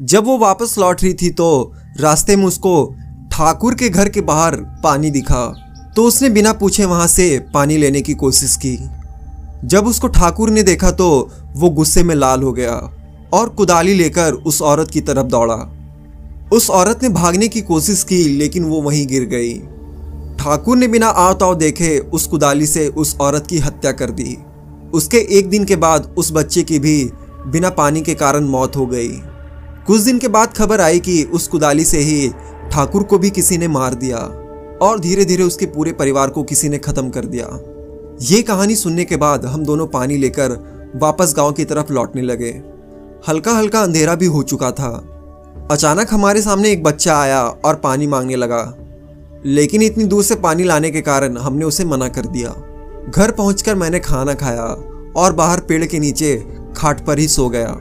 जब 0.00 0.24
वो 0.24 0.38
वापस 0.38 0.78
लौट 0.78 1.02
रही 1.02 1.14
थी 1.14 1.30
तो 1.30 1.72
रास्ते 2.00 2.36
में 2.36 2.44
उसको 2.44 2.94
ठाकुर 3.32 3.74
के 3.74 3.88
घर 3.88 4.08
के 4.08 4.20
बाहर 4.20 4.56
पानी 4.56 5.10
दिखा। 5.10 5.46
तो 5.96 6.04
उसने 6.04 6.28
बिना 6.28 6.52
पूछे 6.52 6.84
वहाँ 6.84 7.06
से 7.06 7.38
पानी 7.54 7.76
लेने 7.76 8.00
की 8.00 8.14
कोशिश 8.14 8.56
की। 8.56 8.78
जब 9.64 9.86
उसको 9.86 10.08
ठाकुर 10.08 10.50
ने 10.50 10.62
देखा 10.62 10.90
तो 10.90 11.30
वो 11.56 11.70
गुस्से 11.70 12.02
में 12.02 12.14
लाल 12.14 12.42
हो 12.42 12.52
गया 12.52 12.74
और 13.32 13.48
कुदाली 13.48 13.94
लेकर 13.94 14.32
उस 14.32 14.62
औरत 14.62 14.90
की 14.90 15.00
तरफ़ 15.00 15.26
दौड़ा। 15.26 15.76
उस 16.52 16.70
औरत 16.70 17.02
ने 17.02 17.08
भागने 17.08 17.48
की 17.48 17.60
कोशिश 17.60 18.02
की, 18.04 18.24
लेकिन 18.24 18.64
वो 18.64 18.82
वहीं 18.82 19.06
गिर 19.06 19.24
गई। 19.24 19.58
ठाकुर 20.38 20.76
ने 20.76 20.88
बिना 20.88 21.32
ताव 21.32 21.54
देखे 21.54 21.98
उस 21.98 22.26
कुदाली 22.26 22.66
से 22.66 22.88
उस 22.88 23.16
औरत 23.20 23.46
की 23.46 23.58
हत्या 23.58 23.92
कर 23.92 24.10
दी। 24.10 24.36
उसके 24.94 25.16
एक 25.16 25.48
दिन 25.50 25.64
के 25.64 25.76
बाद 25.76 26.14
उस 26.18 26.32
बच्चे 26.32 26.62
की 26.62 26.78
भी 26.78 27.10
बिना 27.46 27.70
पानी 27.70 28.00
के 28.00 28.14
कारण 28.14 28.44
मौत 28.44 28.76
हो 28.76 28.86
गई। 28.86 29.08
कुछ 29.86 30.00
दिन 30.00 30.18
के 30.18 30.28
बाद 30.28 30.54
खबर 30.54 30.80
आई 30.80 30.98
कि 30.98 31.24
उस 31.24 31.48
कुदाली 31.48 31.84
से 31.84 31.98
ही 31.98 32.28
ठाकुर 32.72 33.02
को 33.02 33.18
भी 33.18 33.30
किसी 33.30 33.58
ने 33.58 33.68
मार 33.68 33.94
दिया 33.94 34.18
और 34.82 35.00
धीरे 35.00 35.24
धीरे 35.24 35.42
उसके 35.42 35.66
पूरे 35.66 35.92
परिवार 35.92 36.30
को 36.30 36.42
किसी 36.42 36.68
ने 36.68 36.78
खत्म 36.78 37.10
कर 37.10 37.24
दिया। 37.24 37.60
ये 38.22 38.42
कहानी 38.42 38.74
सुनने 38.74 39.04
के 39.04 39.16
बाद 39.16 39.44
हम 39.44 39.64
दोनों 39.64 39.86
पानी 39.86 40.16
लेकर 40.16 40.50
वापस 40.96 41.34
गाँव 41.36 41.52
की 41.52 41.64
तरफ़ 41.64 41.92
लौटने 41.92 42.22
लगे। 42.22 42.62
हल्का 43.28 43.52
हल्का 43.52 43.80
अंधेरा 43.80 44.14
भी 44.14 44.26
हो 44.26 44.42
चुका 44.42 44.70
था। 44.70 45.06
अचानक 45.70 46.06
हमारे 46.10 46.42
सामने 46.42 46.70
एक 46.70 46.82
बच्चा 46.82 47.18
आया 47.18 47.44
और 47.44 47.74
पानी 47.74 48.06
मांगने 48.06 48.36
लगा। 48.36 48.74
लेकिन 49.46 49.82
इतनी 49.82 50.04
दूर 50.04 50.22
से 50.22 50.34
पानी 50.34 50.64
लाने 50.64 50.90
के 50.90 51.00
कारण 51.00 51.36
हमने 51.36 51.64
उसे 51.64 51.84
मना 51.84 52.08
कर 52.08 52.26
दिया। 52.26 52.54
घर 53.16 53.30
पहुंचकर 53.30 53.74
मैंने 53.74 54.00
खाना 54.00 54.34
खाया 54.34 54.76
और 55.16 55.32
बाहर 55.32 55.60
पेड़ 55.60 55.84
के 55.84 55.98
नीचे 55.98 56.59
खाट 56.76 57.06
पर 57.06 57.18
ही 57.18 57.28
सो 57.28 57.48
गया। 57.48 57.78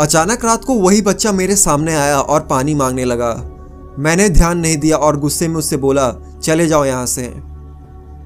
अचानक 0.00 0.44
रात 0.44 0.64
को 0.64 0.74
वही 0.74 1.02
बच्चा 1.02 1.32
मेरे 1.32 1.56
सामने 1.56 1.96
आया 1.96 2.20
और 2.20 2.40
पानी 2.40 2.74
मांगने 2.74 3.04
लगा। 3.04 3.50
मैंने 3.98 4.28
ध्यान 4.28 4.58
नहीं 4.58 4.76
दिया 4.76 4.96
और 4.96 5.20
गुस्से 5.20 5.48
में 5.48 5.56
उससे 5.56 5.76
बोला, 5.76 6.14
चले 6.42 6.66
जाओ 6.66 6.84
यहाँ 6.84 7.06
से। 7.06 7.34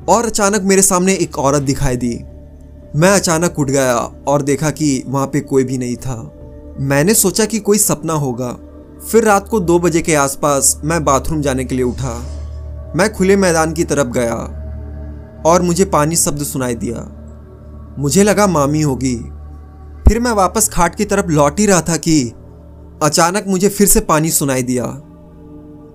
और 0.09 0.27
अचानक 0.27 0.63
मेरे 0.63 0.83
सामने 0.83 1.15
एक 1.15 1.39
औरत 1.39 1.63
दिखाई 1.63 1.97
दी। 1.97 2.21
मैं 2.97 3.11
अचानक 3.11 3.59
उठ 3.59 3.71
गया 3.71 3.97
और 4.29 4.43
देखा 4.43 4.71
कि 4.71 5.05
वहाँ 5.07 5.27
पे 5.27 5.41
कोई 5.41 5.65
भी 5.65 5.79
नहीं 5.79 5.97
था। 5.97 6.35
मैंने 6.81 7.15
सोचा 7.15 7.45
कि 7.45 7.59
कोई 7.59 7.79
सपना 7.79 8.13
होगा। 8.13 8.57
फिर 9.11 9.25
रात 9.25 9.49
को 9.49 9.61
दो 9.61 9.79
बजे 9.79 10.03
के 10.03 10.15
आसपास 10.15 10.81
मैं 10.85 11.05
बाथरूम 11.05 11.43
जाने 11.43 11.65
के 11.65 11.75
लिए 11.75 11.85
उठा। 11.85 12.37
मैं 12.97 13.13
खुले 13.13 13.37
मैदान 13.37 13.73
की 13.73 13.85
तरफ़ 13.85 14.09
गया 14.09 14.35
और 15.47 15.63
मुझे 15.63 15.85
पानी 15.85 16.17
शब्द 16.17 16.43
सुनाई 16.43 16.75
दिया। 16.75 17.17
मुझे 17.99 18.23
लगा 18.23 18.47
मामी 18.47 18.83
होगी। 18.83 19.17
फिर 20.11 20.19
मैं 20.21 20.31
वापस 20.33 20.69
खाट 20.69 20.95
की 20.95 21.05
तरफ़ 21.05 21.27
लौट 21.27 21.59
ही 21.61 21.67
रहा 21.67 21.81
था 21.81 21.97
कि 21.97 22.33
अचानक 23.03 23.45
मुझे 23.49 23.69
फिर 23.69 23.87
से 23.87 24.01
पानी 24.01 24.31
सुनाई 24.31 24.63
दिया। 24.63 24.85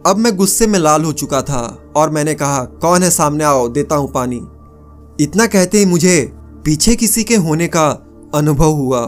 अब 0.08 0.18
मैं 0.18 0.36
गुस्से 0.36 0.68
में 0.68 0.78
लाल 0.80 1.04
हो 1.04 1.12
चुका 1.14 1.42
था 1.42 1.60
और 1.98 2.10
मैंने 2.10 2.34
कहा, 2.36 2.64
कौन 2.64 3.04
है 3.04 3.10
सामने? 3.10 3.44
आओ, 3.44 3.68
देता 3.68 3.96
हूँ 3.96 4.12
पानी। 4.12 4.36
इतना 5.24 5.48
कहते 5.48 5.78
ही 5.78 5.86
मुझे 5.86 6.32
पीछे 6.66 6.96
किसी 6.96 7.24
के 7.24 7.36
होने 7.36 7.68
का 7.68 7.88
अनुभव 8.36 8.72
हुआ। 8.72 9.02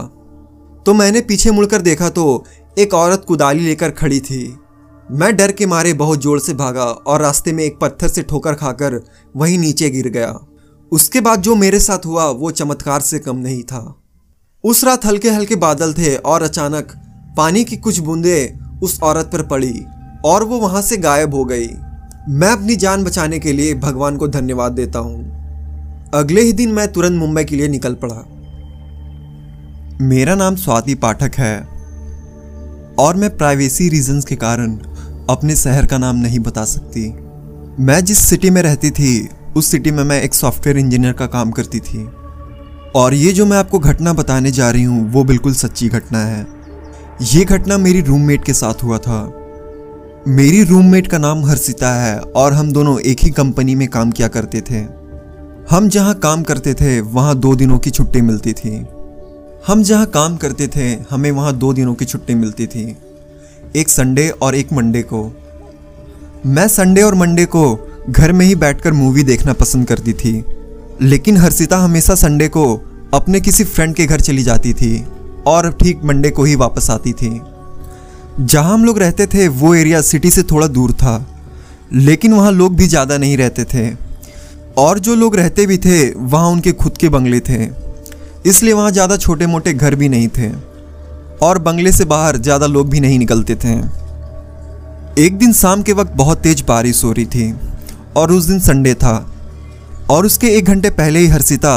तो 0.86 0.94
मैंने 0.94 1.20
पीछे 1.20 1.50
मुड़कर 1.50 1.80
देखा 1.80 2.08
तो 2.08 2.44
एक 2.78 2.94
औरत 2.94 3.24
कुदाली 3.28 3.64
लेकर 3.64 3.90
खड़ी 3.90 4.20
थी। 4.20 4.56
मैं 5.10 5.36
डर 5.36 5.52
के 5.52 5.66
मारे 5.66 5.92
बहुत 5.92 6.22
ज़ोर 6.22 6.40
से 6.40 6.54
भागा 6.54 6.84
और 6.84 7.22
रास्ते 7.22 7.52
में 7.52 7.64
एक 7.64 7.78
पत्थर 7.80 8.08
से 8.08 8.22
ठोकर 8.22 8.54
खाकर 8.54 9.00
वहीं 9.36 9.58
नीचे 9.58 9.90
गिर 9.90 10.08
गया। 10.08 10.38
उसके 10.92 11.20
बाद 11.20 11.40
जो 11.40 11.54
मेरे 11.54 11.80
साथ 11.80 12.06
हुआ, 12.06 12.26
वो 12.26 12.50
चमत्कार 12.50 13.00
से 13.00 13.18
कम 13.18 13.36
नहीं 13.36 13.62
था। 13.62 14.02
उस 14.64 14.84
रात 14.84 15.04
हल्के 15.06 15.30
हल्के 15.30 15.56
बादल 15.56 15.92
थे 15.92 16.16
और 16.16 16.42
अचानक 16.42 16.92
पानी 17.36 17.64
की 17.64 17.76
कुछ 17.76 17.98
बूंदे 17.98 18.58
उस 18.82 18.98
औरत 19.02 19.30
पर 19.32 19.42
पड़ी 19.42 19.84
और 20.24 20.44
वो 20.44 20.58
वहाँ 20.58 20.82
से 20.82 20.96
गायब 20.96 21.34
हो 21.34 21.44
गई। 21.44 21.68
मैं 22.28 22.48
अपनी 22.48 22.76
जान 22.76 23.04
बचाने 23.04 23.38
के 23.38 23.52
लिए 23.52 23.74
भगवान 23.74 24.16
को 24.16 24.28
धन्यवाद 24.28 24.72
देता 24.72 24.98
हूँ। 24.98 26.10
अगले 26.14 26.40
ही 26.40 26.52
दिन 26.52 26.72
मैं 26.72 26.92
तुरंत 26.92 27.18
मुंबई 27.18 27.44
के 27.44 27.56
लिए 27.56 27.68
निकल 27.68 27.94
पड़ा। 27.94 28.24
मेरा 30.00 30.34
नाम 30.34 30.56
स्वाति 30.56 30.94
पाठक 30.94 31.34
है 31.34 31.58
और 32.98 33.16
मैं 33.16 33.36
प्राइवेसी 33.36 33.88
रीजंस 33.88 34.24
के 34.24 34.36
कारण 34.36 34.76
अपने 35.30 35.56
शहर 35.56 35.86
का 35.86 35.98
नाम 35.98 36.16
नहीं 36.16 36.38
बता 36.38 36.64
सकती। 36.64 37.08
मैं 37.84 38.04
जिस 38.04 38.18
सिटी 38.18 38.50
में 38.50 38.62
रहती 38.62 38.90
थी, 38.90 39.28
उस 39.56 39.66
सिटी 39.66 39.90
में 39.90 40.04
मैं 40.04 40.22
एक 40.22 40.34
सॉफ्टवेयर 40.34 40.78
इंजीनियर 40.78 41.12
का 41.12 41.26
काम 41.26 41.50
करती 41.50 41.80
थी। 41.80 42.08
और 42.94 43.14
ये 43.14 43.32
जो 43.32 43.46
मैं 43.46 43.56
आपको 43.56 43.78
घटना 43.78 44.12
बताने 44.12 44.50
जा 44.50 44.70
रही 44.70 44.82
हूँ, 44.82 45.12
वो 45.12 45.24
बिल्कुल 45.24 45.54
सच्ची 45.54 45.88
घटना 45.88 46.18
है। 46.18 46.46
ये 47.22 47.44
घटना 47.44 47.78
मेरी 47.78 48.00
रूममेट 48.00 48.44
के 48.44 48.52
साथ 48.52 48.74
हुआ 48.82 48.98
था। 48.98 49.34
मेरी 50.28 50.64
रूममेट 50.64 51.06
का 51.06 51.18
नाम 51.18 51.44
हर्षिता 51.46 51.94
है 51.94 52.20
और 52.20 52.52
हम 52.52 52.72
दोनों 52.72 53.00
एक 53.00 53.20
ही 53.20 53.30
कंपनी 53.30 53.74
में 53.74 53.88
काम 53.88 54.10
किया 54.10 54.28
करते 54.28 54.60
थे। 54.60 54.86
हम 55.70 55.88
जहाँ 55.88 56.14
काम 56.14 56.42
करते 56.42 56.74
थे, 56.74 57.00
वहाँ 57.00 57.38
दो 57.38 57.56
दिनों 57.56 57.78
की 57.78 57.90
छुट्टी 57.90 58.20
मिलती 58.20 58.52
थी। 58.52 58.86
हम 59.66 59.82
जहाँ 59.82 60.06
काम 60.06 60.36
करते 60.36 60.68
थे, 60.68 60.98
हमें 61.10 61.30
वहाँ 61.30 61.56
दो 61.56 61.72
दिनों 61.72 61.94
की 61.94 62.04
छुट्टी 62.04 62.34
मिलती 62.34 62.66
थी। 62.66 62.96
एक 63.76 63.88
संडे 63.88 64.28
और 64.28 64.54
एक 64.54 64.72
मंडे 64.72 65.02
को। 65.02 65.32
मैं 66.46 66.68
संडे 66.68 67.02
और 67.02 67.14
मंडे 67.14 67.44
को 67.44 67.90
घर 68.10 68.32
में 68.32 68.46
ही 68.46 68.54
बैठकर 68.54 68.92
मूवी 68.92 69.22
देखना 69.22 69.52
पसंद 69.52 69.86
करती 69.86 70.12
थी। 70.12 70.44
लेकिन 71.02 71.36
हर्षिता 71.36 71.76
हमेशा 71.78 72.14
संडे 72.14 72.48
को 72.48 72.64
अपने 73.14 73.40
किसी 73.40 73.64
फ्रेंड 73.64 73.94
के 73.94 74.06
घर 74.06 74.20
चली 74.20 74.42
जाती 74.42 74.72
थी 74.72 75.04
और 75.46 75.70
ठीक 75.72 76.00
मंडे 76.04 76.30
को 76.30 76.44
ही 76.44 76.54
वापस 76.56 76.90
आती 76.90 77.12
थी। 77.12 77.40
जहाँ 78.40 78.72
हम 78.72 78.84
लोग 78.84 78.98
रहते 78.98 79.26
थे, 79.26 79.46
वो 79.48 79.74
एरिया 79.74 80.00
सिटी 80.02 80.30
से 80.30 80.42
थोड़ा 80.42 80.66
दूर 80.68 80.92
था, 80.92 81.26
लेकिन 81.92 82.32
वहाँ 82.32 82.52
लोग 82.52 82.76
भी 82.76 82.86
ज़्यादा 82.86 83.18
नहीं 83.18 83.36
रहते 83.36 83.64
थे। 83.64 83.90
और 84.78 84.98
जो 84.98 85.14
लोग 85.14 85.36
रहते 85.36 85.66
भी 85.66 85.78
थे, 85.78 86.10
वहाँ 86.10 86.50
उनके 86.50 86.72
खुद 86.72 86.96
के 86.96 87.08
बंगले 87.08 87.40
थे। 87.40 87.68
इसलिए 88.46 88.72
वहाँ 88.72 88.90
ज़्यादा 88.90 89.16
छोटे 89.16 89.46
मोटे 89.46 89.72
घर 89.74 89.94
भी 89.94 90.08
नहीं 90.08 90.28
थे 90.28 90.50
और 91.42 91.58
बंगले 91.60 91.92
से 91.92 92.04
बाहर 92.06 92.36
ज़्यादा 92.38 92.66
लोग 92.66 92.90
भी 92.90 93.00
नहीं 93.00 93.18
निकलते 93.18 93.56
थे। 93.56 93.74
एक 95.18 95.38
दिन 95.38 95.52
शाम 95.52 95.82
के 95.82 95.92
वक्त 95.92 96.12
बहुत 96.16 96.38
तेज 96.38 96.64
बारिश 96.68 97.02
हो 97.04 97.12
रही 97.12 97.26
थी 97.26 97.52
और 98.16 98.32
उस 98.32 98.44
दिन 98.44 98.60
संडे 98.60 98.94
था। 98.94 99.16
और 100.10 100.26
उसके 100.26 100.48
एक 100.48 100.64
घंटे 100.64 100.90
पहले 100.90 101.18
ही 101.18 101.26
हर्षिता 101.26 101.76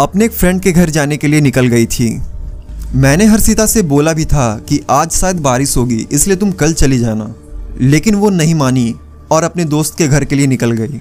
अपने 0.00 0.24
एक 0.24 0.32
फ्रेंड 0.32 0.60
के 0.60 0.72
घर 0.72 0.90
जाने 0.90 1.16
के 1.16 1.28
लिए 1.28 1.40
निकल 1.40 1.66
गई 1.66 1.86
थी। 1.86 2.10
मैंने 2.94 3.24
हर्षिता 3.26 3.66
से 3.66 3.82
बोला 3.82 4.12
भी 4.12 4.24
था 4.24 4.54
कि 4.68 4.80
आज 4.90 5.10
शायद 5.10 5.36
बारिश 5.36 5.76
होगी, 5.76 6.06
इसलिए 6.12 6.36
तुम 6.36 6.52
कल 6.52 6.72
चली 6.72 6.98
जाना। 6.98 7.34
लेकिन 7.80 8.14
वो 8.14 8.30
नहीं 8.30 8.54
मानी 8.54 8.94
और 9.30 9.44
अपने 9.44 9.64
दोस्त 9.64 9.96
के 9.98 10.08
घर 10.08 10.24
के 10.24 10.34
लिए 10.34 10.46
निकल 10.46 10.72
गई। 10.72 11.00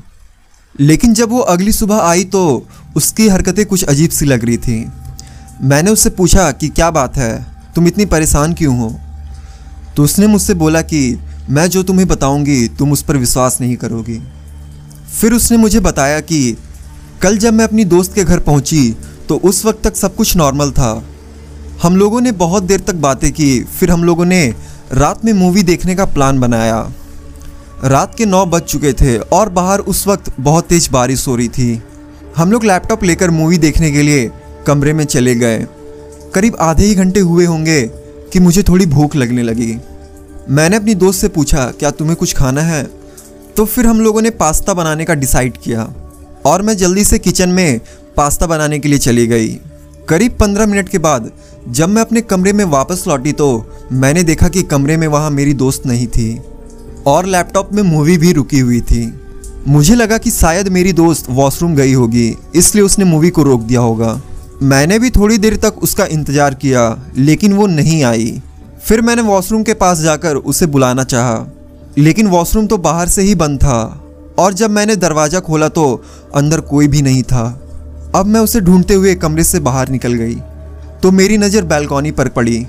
लेकिन 0.80 1.14
जब 1.14 1.30
वो 1.30 1.40
अगली 1.40 1.72
सुबह 1.72 1.96
आई 1.96 2.24
तो 2.24 2.66
उसकी 2.96 3.28
हरकतें 3.28 3.66
कुछ 3.66 3.84
अजीब 3.84 4.10
सी 4.10 4.26
लग 4.26 4.46
रही 4.46 4.58
थी। 4.58 4.86
मैंने 5.62 5.92
उससे 5.92 6.10
पूछा 6.10 6.52
कि 6.52 6.68
क्या 6.68 6.92
बात 6.92 7.18
है, 7.18 7.46
तुम 7.76 7.88
इतनी 7.88 8.06
परेशान 8.06 8.54
क्यों 8.54 8.78
हो? 8.78 8.96
तो 9.96 10.04
उसने 10.04 10.28
मुझसे 10.28 10.54
बोला 10.54 10.82
कि 10.82 11.20
मैं 11.50 11.68
जो 11.70 11.84
तुम्हें 11.84 12.08
बताऊँगी, 12.08 12.68
तुम 12.68 12.92
उस 12.92 13.02
पर 13.02 13.18
विश्वास 13.18 13.58
नहीं 13.62 13.76
करोगी। 13.76 14.22
फिर 15.12 15.34
उसने 15.34 15.58
मुझे 15.58 15.80
बताया 15.80 16.20
कि 16.20 16.58
कल 17.22 17.38
जब 17.38 17.54
मैं 17.54 17.66
अपनी 17.66 17.86
दोस्त 17.86 18.14
के 18.16 18.24
घर 18.24 18.40
पहुँची 18.40 18.96
तो 19.30 19.38
उस 19.40 19.66
वक्त 19.66 19.84
तक 19.84 19.96
सब 19.96 20.16
कुछ 20.16 20.36
नॉर्मल 20.38 20.72
था। 20.72 20.92
हम 21.82 21.96
लोगों 21.96 22.22
ने 22.22 22.32
बहुत 22.32 22.64
देर 22.64 22.80
तक 22.80 22.96
बातें 22.98 23.32
की, 23.32 23.64
फिर 23.64 23.92
हम 23.92 24.04
लोगों 24.04 24.26
ने 24.26 24.46
रात 24.94 25.26
में 25.26 25.32
मूवी 25.34 25.64
देखने 25.64 25.96
का 25.96 26.06
प्लान 26.06 26.40
बनाया। 26.40 26.80
रात 27.84 28.16
के 28.16 28.26
नौ 28.26 28.46
बज 28.46 28.62
चुके 28.62 28.94
थे 28.94 29.18
और 29.18 29.50
बाहर 29.50 29.80
उस 29.80 30.06
वक्त 30.08 30.32
बहुत 30.40 30.68
तेज 30.68 30.88
बारिश 30.92 31.28
हो 31.28 31.36
रही 31.36 31.48
थी। 31.50 31.82
हम 32.38 32.52
लोग 32.52 32.66
लैपटॉप 32.66 33.04
लेकर 33.04 33.30
मूवी 33.30 33.58
देखने 33.58 33.92
के 33.92 34.02
लिए 34.02 34.30
कमरे 34.68 34.94
में 34.94 35.04
चले 35.06 35.36
गए। 35.36 35.66
करीब 36.36 36.56
आधे 36.62 36.86
ही 36.86 36.96
घंटे 36.96 37.20
हुए 37.20 37.46
होंगे 37.46 37.82
कि 38.34 38.40
मुझे 38.40 38.64
थोड़ी 38.64 38.86
भूख 38.86 39.16
लगने 39.16 39.44
लगी। 39.44 39.76
मैंने 40.50 40.76
अपनी 40.76 40.96
दोस्त 40.96 41.22
से 41.22 41.28
पूछा, 41.28 41.66
क्या 41.70 41.92
तुम्हें 41.92 42.16
कुछ 42.18 42.36
खाना 42.36 42.62
है? 42.62 42.84
तो 43.60 43.64
फिर 43.66 43.88
हम 43.88 44.00
लोगों 44.02 44.22
ने 44.22 44.30
पास्ता 44.32 44.74
बनाने 44.74 45.06
का 45.06 45.14
डिसाइड 45.14 45.58
किया 45.58 45.84
और 46.46 46.62
मैं 46.62 46.76
जल्दी 46.78 47.04
से 47.04 47.18
किचन 47.20 47.50
में 47.50 47.80
पास्ता 48.18 48.48
बनाने 48.48 48.78
के 48.80 48.88
लिए 48.90 49.00
चली 49.00 49.26
गई। 49.28 49.50
करीब 50.10 50.38
पंद्रह 50.40 50.66
मिनट 50.66 50.90
के 50.90 50.98
बाद 50.98 51.30
जब 51.70 51.90
मैं 51.90 52.02
अपने 52.02 52.22
कमरे 52.22 52.54
में 52.54 52.64
वापस 52.68 53.04
लौटी 53.08 53.32
तो 53.34 53.50
मैंने 53.94 54.24
देखा 54.24 54.50
कि 54.50 54.64
कमरे 54.66 54.98
में 54.98 55.06
वहाँ 55.08 55.32
मेरी 55.32 55.54
दोस्त 55.56 55.86
नहीं 55.86 56.08
थी 56.08 56.30
और 57.08 57.26
लैपटॉप 57.26 57.74
में 57.74 57.84
मूवी 57.84 58.18
भी 58.18 58.32
रुकी 58.34 58.60
हुई 58.60 58.82
थी। 58.84 59.04
मुझे 59.68 59.96
लगा 59.96 60.18
कि 60.18 60.32
शायद 60.32 60.68
मेरी 60.70 60.94
दोस्त 60.94 61.30
वॉशरूम 61.32 61.76
गई 61.76 61.94
होगी, 61.94 62.36
इसलिए 62.56 62.84
उसने 62.84 63.06
मूवी 63.06 63.30
को 63.30 63.44
रोक 63.44 63.62
दिया 63.64 63.80
होगा। 63.82 64.20
मैंने 64.64 65.00
भी 65.00 65.10
थोड़ी 65.12 65.38
देर 65.38 65.58
तक 65.58 65.84
उसका 65.84 66.06
इंतज़ार 66.08 66.54
किया, 66.56 66.90
लेकिन 67.18 67.54
वो 67.54 67.68
नहीं 67.68 68.04
आई। 68.06 68.42
फिर 68.80 69.02
मैंने 69.02 69.22
वॉशरूम 69.24 69.64
के 69.64 69.74
पास 69.76 70.00
जाकर 70.00 70.36
उसे 70.36 70.66
बुलाना 70.68 71.04
चाहा। 71.06 71.38
लेकिन 72.00 72.28
वॉशरूम 72.28 72.68
तो 72.68 72.78
बाहर 72.78 73.08
से 73.08 73.22
ही 73.22 73.36
बंद 73.36 73.60
था। 73.60 74.06
और 74.40 74.54
जब 74.54 74.70
मैंने 74.70 74.96
दरवाज़ा 74.96 75.40
खोला 75.40 75.68
तो 75.68 76.04
अंदर 76.36 76.60
कोई 76.60 76.88
भी 76.88 77.02
नहीं 77.02 77.24
था। 77.24 77.62
अब 78.16 78.26
मैं 78.26 78.40
उसे 78.40 78.62
ढूंढते 78.62 78.94
हुए 78.94 79.16
कमरे 79.16 79.44
से 79.44 79.60
बाहर 79.60 79.90
निकल 79.90 80.14
गई। 80.14 80.36
तो 81.04 81.12
मेरी 81.12 81.38
नज़र 81.38 81.64
बैल्कॉनी 81.64 82.12
पर 82.12 82.28
पड़ी। 82.28 82.66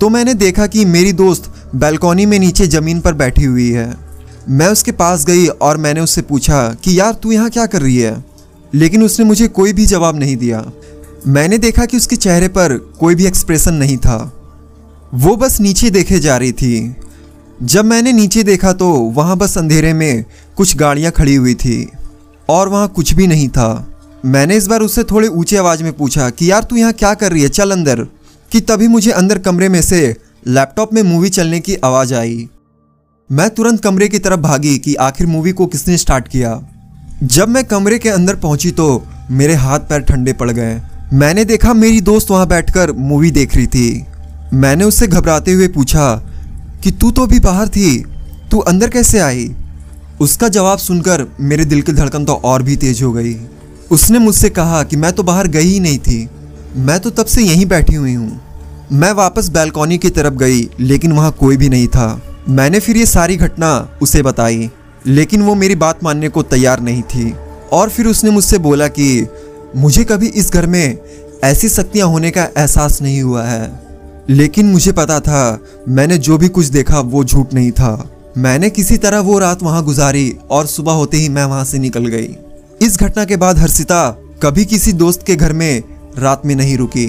तो 0.00 0.08
मैंने 0.08 0.34
देखा 0.34 0.66
कि 0.66 0.84
मेरी 0.84 1.12
दोस्त 1.12 1.52
बैल्कॉनी 1.74 2.26
में 2.26 2.38
नीचे 2.38 2.66
ज़मीन 2.66 3.00
पर 3.00 3.14
बैठी 3.14 3.44
हुई 3.44 3.70
है। 3.70 3.96
मैं 4.48 4.68
उसके 4.68 4.92
पास 4.92 5.24
गई 5.24 5.46
और 5.46 5.76
मैंने 5.76 6.00
उससे 6.00 6.22
पूछा 6.22 6.76
कि, 6.84 7.00
यार, 7.00 7.12
तू 7.12 7.32
यहाँ 7.32 7.50
क्या 7.50 7.66
कर 7.66 7.82
रही 7.82 7.96
है? 7.96 8.24
लेकिन 8.74 9.02
उसने 9.02 9.26
मुझे 9.26 9.48
कोई 9.48 9.72
भी 9.72 9.86
जवाब 9.86 10.18
नहीं 10.18 10.36
दिया। 10.36 10.64
मैंने 11.26 11.58
देखा 11.58 11.84
कि 11.84 11.96
उसके 11.96 12.16
चेहरे 12.16 12.48
पर 12.48 12.76
कोई 13.00 13.14
भी 13.14 13.26
एक्सप्रेशन 13.26 13.74
नहीं 13.74 13.96
था। 13.96 14.32
वो 15.14 15.36
बस 15.36 15.60
नीचे 15.60 15.90
देखे 15.90 16.18
जा 16.18 16.36
रही 16.36 16.52
थी। 16.52 16.96
जब 17.62 17.84
मैंने 17.84 18.12
नीचे 18.12 18.42
देखा 18.42 18.72
तो 18.72 18.92
वहाँ 18.92 19.36
बस 19.36 19.58
अंधेरे 19.58 19.92
में 19.92 20.24
कुछ 20.56 20.76
गाड़ियाँ 20.76 21.12
खड़ी 21.12 21.34
हुई 21.34 21.54
थी 21.54 21.90
और 22.48 22.68
वहाँ 22.68 22.88
कुछ 22.88 23.14
भी 23.14 23.26
नहीं 23.26 23.48
था। 23.48 23.98
मैंने 24.24 24.56
इस 24.56 24.66
बार 24.66 24.80
उससे 24.80 25.04
थोड़े 25.04 25.28
ऊँचे 25.28 25.56
आवाज़ 25.56 25.82
में 25.82 25.92
पूछा 25.92 26.30
कि, 26.30 26.50
यार, 26.50 26.64
तू 26.64 26.76
यहाँ 26.76 26.92
क्या 26.92 27.14
कर 27.14 27.32
रही 27.32 27.42
है? 27.42 27.48
चल 27.48 27.70
अंदर। 27.70 28.06
कि 28.52 28.60
तभी 28.60 28.88
मुझे 28.88 29.10
अंदर 29.10 29.38
कमरे 29.38 29.68
में 29.68 29.82
से 29.82 30.16
लैपटॉप 30.46 30.94
में 30.94 31.02
मूवी 31.02 31.28
चलने 31.28 31.60
की 31.60 31.74
आवाज़ 31.74 32.14
आई। 32.14 32.48
मैं 33.32 33.50
तुरंत 33.50 33.82
कमरे 33.82 34.08
की 34.08 34.18
तरफ़ 34.18 34.40
भागी 34.40 34.78
कि 34.78 34.94
आखिर 34.94 35.26
मूवी 35.26 35.52
को 35.52 35.66
किसने 35.66 35.96
स्टार्ट 35.96 36.28
किया। 36.28 36.62
जब 37.22 37.48
मैं 37.48 37.64
कमरे 37.64 37.98
के 37.98 38.08
अंदर 38.08 38.36
पहुँची 38.36 38.70
तो 38.70 39.06
मेरे 39.30 39.54
हाथ 39.54 39.80
पैर 39.80 40.00
ठंडे 40.00 40.32
पड़ 40.32 40.50
गए। 40.50 40.82
मैंने 41.12 41.44
देखा 41.44 41.72
मेरी 41.72 42.00
दोस्त 42.00 42.30
वहाँ 42.30 42.46
बैठकर 42.46 42.92
मूवी 42.92 43.30
देख 43.30 43.56
रही 43.56 43.66
थी। 43.66 44.06
मैंने 44.54 44.84
उससे 44.84 45.06
घबराते 45.06 45.52
हुए 45.52 45.68
पूछा 45.68 46.32
कि 46.82 46.90
तू 46.90 47.10
तो 47.10 47.22
अभी 47.22 47.40
बाहर 47.40 47.68
थी, 47.68 47.98
तू 48.50 48.58
अंदर 48.58 48.88
कैसे 48.88 49.18
आई? 49.18 49.50
उसका 50.20 50.48
जवाब 50.48 50.78
सुनकर 50.78 51.26
मेरे 51.40 51.64
दिल 51.64 51.82
की 51.82 51.92
धड़कन 51.92 52.24
तो 52.24 52.34
और 52.34 52.62
भी 52.62 52.76
तेज 52.76 53.02
हो 53.02 53.12
गई। 53.12 53.34
उसने 53.90 54.18
मुझसे 54.18 54.50
कहा 54.50 54.82
कि 54.82 54.96
मैं 54.96 55.12
तो 55.12 55.22
बाहर 55.22 55.48
गई 55.48 55.64
ही 55.64 55.80
नहीं 55.80 55.98
थी, 55.98 56.28
मैं 56.76 56.98
तो 57.00 57.10
तब 57.10 57.26
से 57.26 57.42
यहीं 57.42 57.66
बैठी 57.66 57.94
हुई 57.94 58.14
हूँ। 58.14 58.40
मैं 58.92 59.12
वापस 59.12 59.48
बैल्कॉनी 59.48 59.98
की 59.98 60.10
तरफ़ 60.10 60.34
गई, 60.34 60.68
लेकिन 60.80 61.12
वहाँ 61.12 61.30
कोई 61.32 61.56
भी 61.56 61.68
नहीं 61.68 61.86
था। 61.88 62.20
मैंने 62.48 62.80
फिर 62.80 62.96
ये 62.96 63.06
सारी 63.06 63.36
घटना 63.36 63.98
उसे 64.02 64.22
बताई, 64.22 64.70
लेकिन 65.06 65.42
वो 65.42 65.54
मेरी 65.54 65.74
बात 65.74 66.04
मानने 66.04 66.28
को 66.28 66.42
तैयार 66.42 66.80
नहीं 66.80 67.02
थी। 67.02 67.34
और 67.72 67.88
फिर 67.88 68.06
उसने 68.06 68.30
मुझसे 68.30 68.58
बोला 68.58 68.88
कि 68.88 69.26
मुझे 69.76 70.04
कभी 70.04 70.26
इस 70.26 70.52
घर 70.52 70.66
में 70.66 70.98
ऐसी 71.44 71.68
शक्तियाँ 71.68 72.08
होने 72.08 72.30
का 72.30 72.44
एहसास 72.58 73.00
नहीं 73.02 73.22
हुआ 73.22 73.44
है। 73.44 73.85
लेकिन 74.30 74.66
मुझे 74.66 74.92
पता 74.92 75.20
था, 75.20 75.60
मैंने 75.88 76.18
जो 76.18 76.38
भी 76.38 76.48
कुछ 76.48 76.66
देखा 76.66 77.00
वो 77.00 77.24
झूठ 77.24 77.54
नहीं 77.54 77.70
था। 77.72 78.10
मैंने 78.38 78.70
किसी 78.70 78.96
तरह 78.96 79.20
वो 79.20 79.38
रात 79.38 79.62
वहाँ 79.62 79.84
गुजारी 79.84 80.36
और 80.50 80.66
सुबह 80.66 80.92
होते 80.92 81.16
ही 81.16 81.28
मैं 81.28 81.44
वहाँ 81.44 81.64
से 81.64 81.78
निकल 81.78 82.06
गई। 82.06 82.36
इस 82.82 82.98
घटना 83.00 83.24
के 83.24 83.36
बाद 83.36 83.58
हर्षिता 83.58 84.10
कभी 84.42 84.64
किसी 84.64 84.92
दोस्त 84.92 85.22
के 85.26 85.36
घर 85.36 85.52
में 85.52 85.82
रात 86.18 86.42
में 86.46 86.54
नहीं 86.54 86.76
रुकी। 86.78 87.06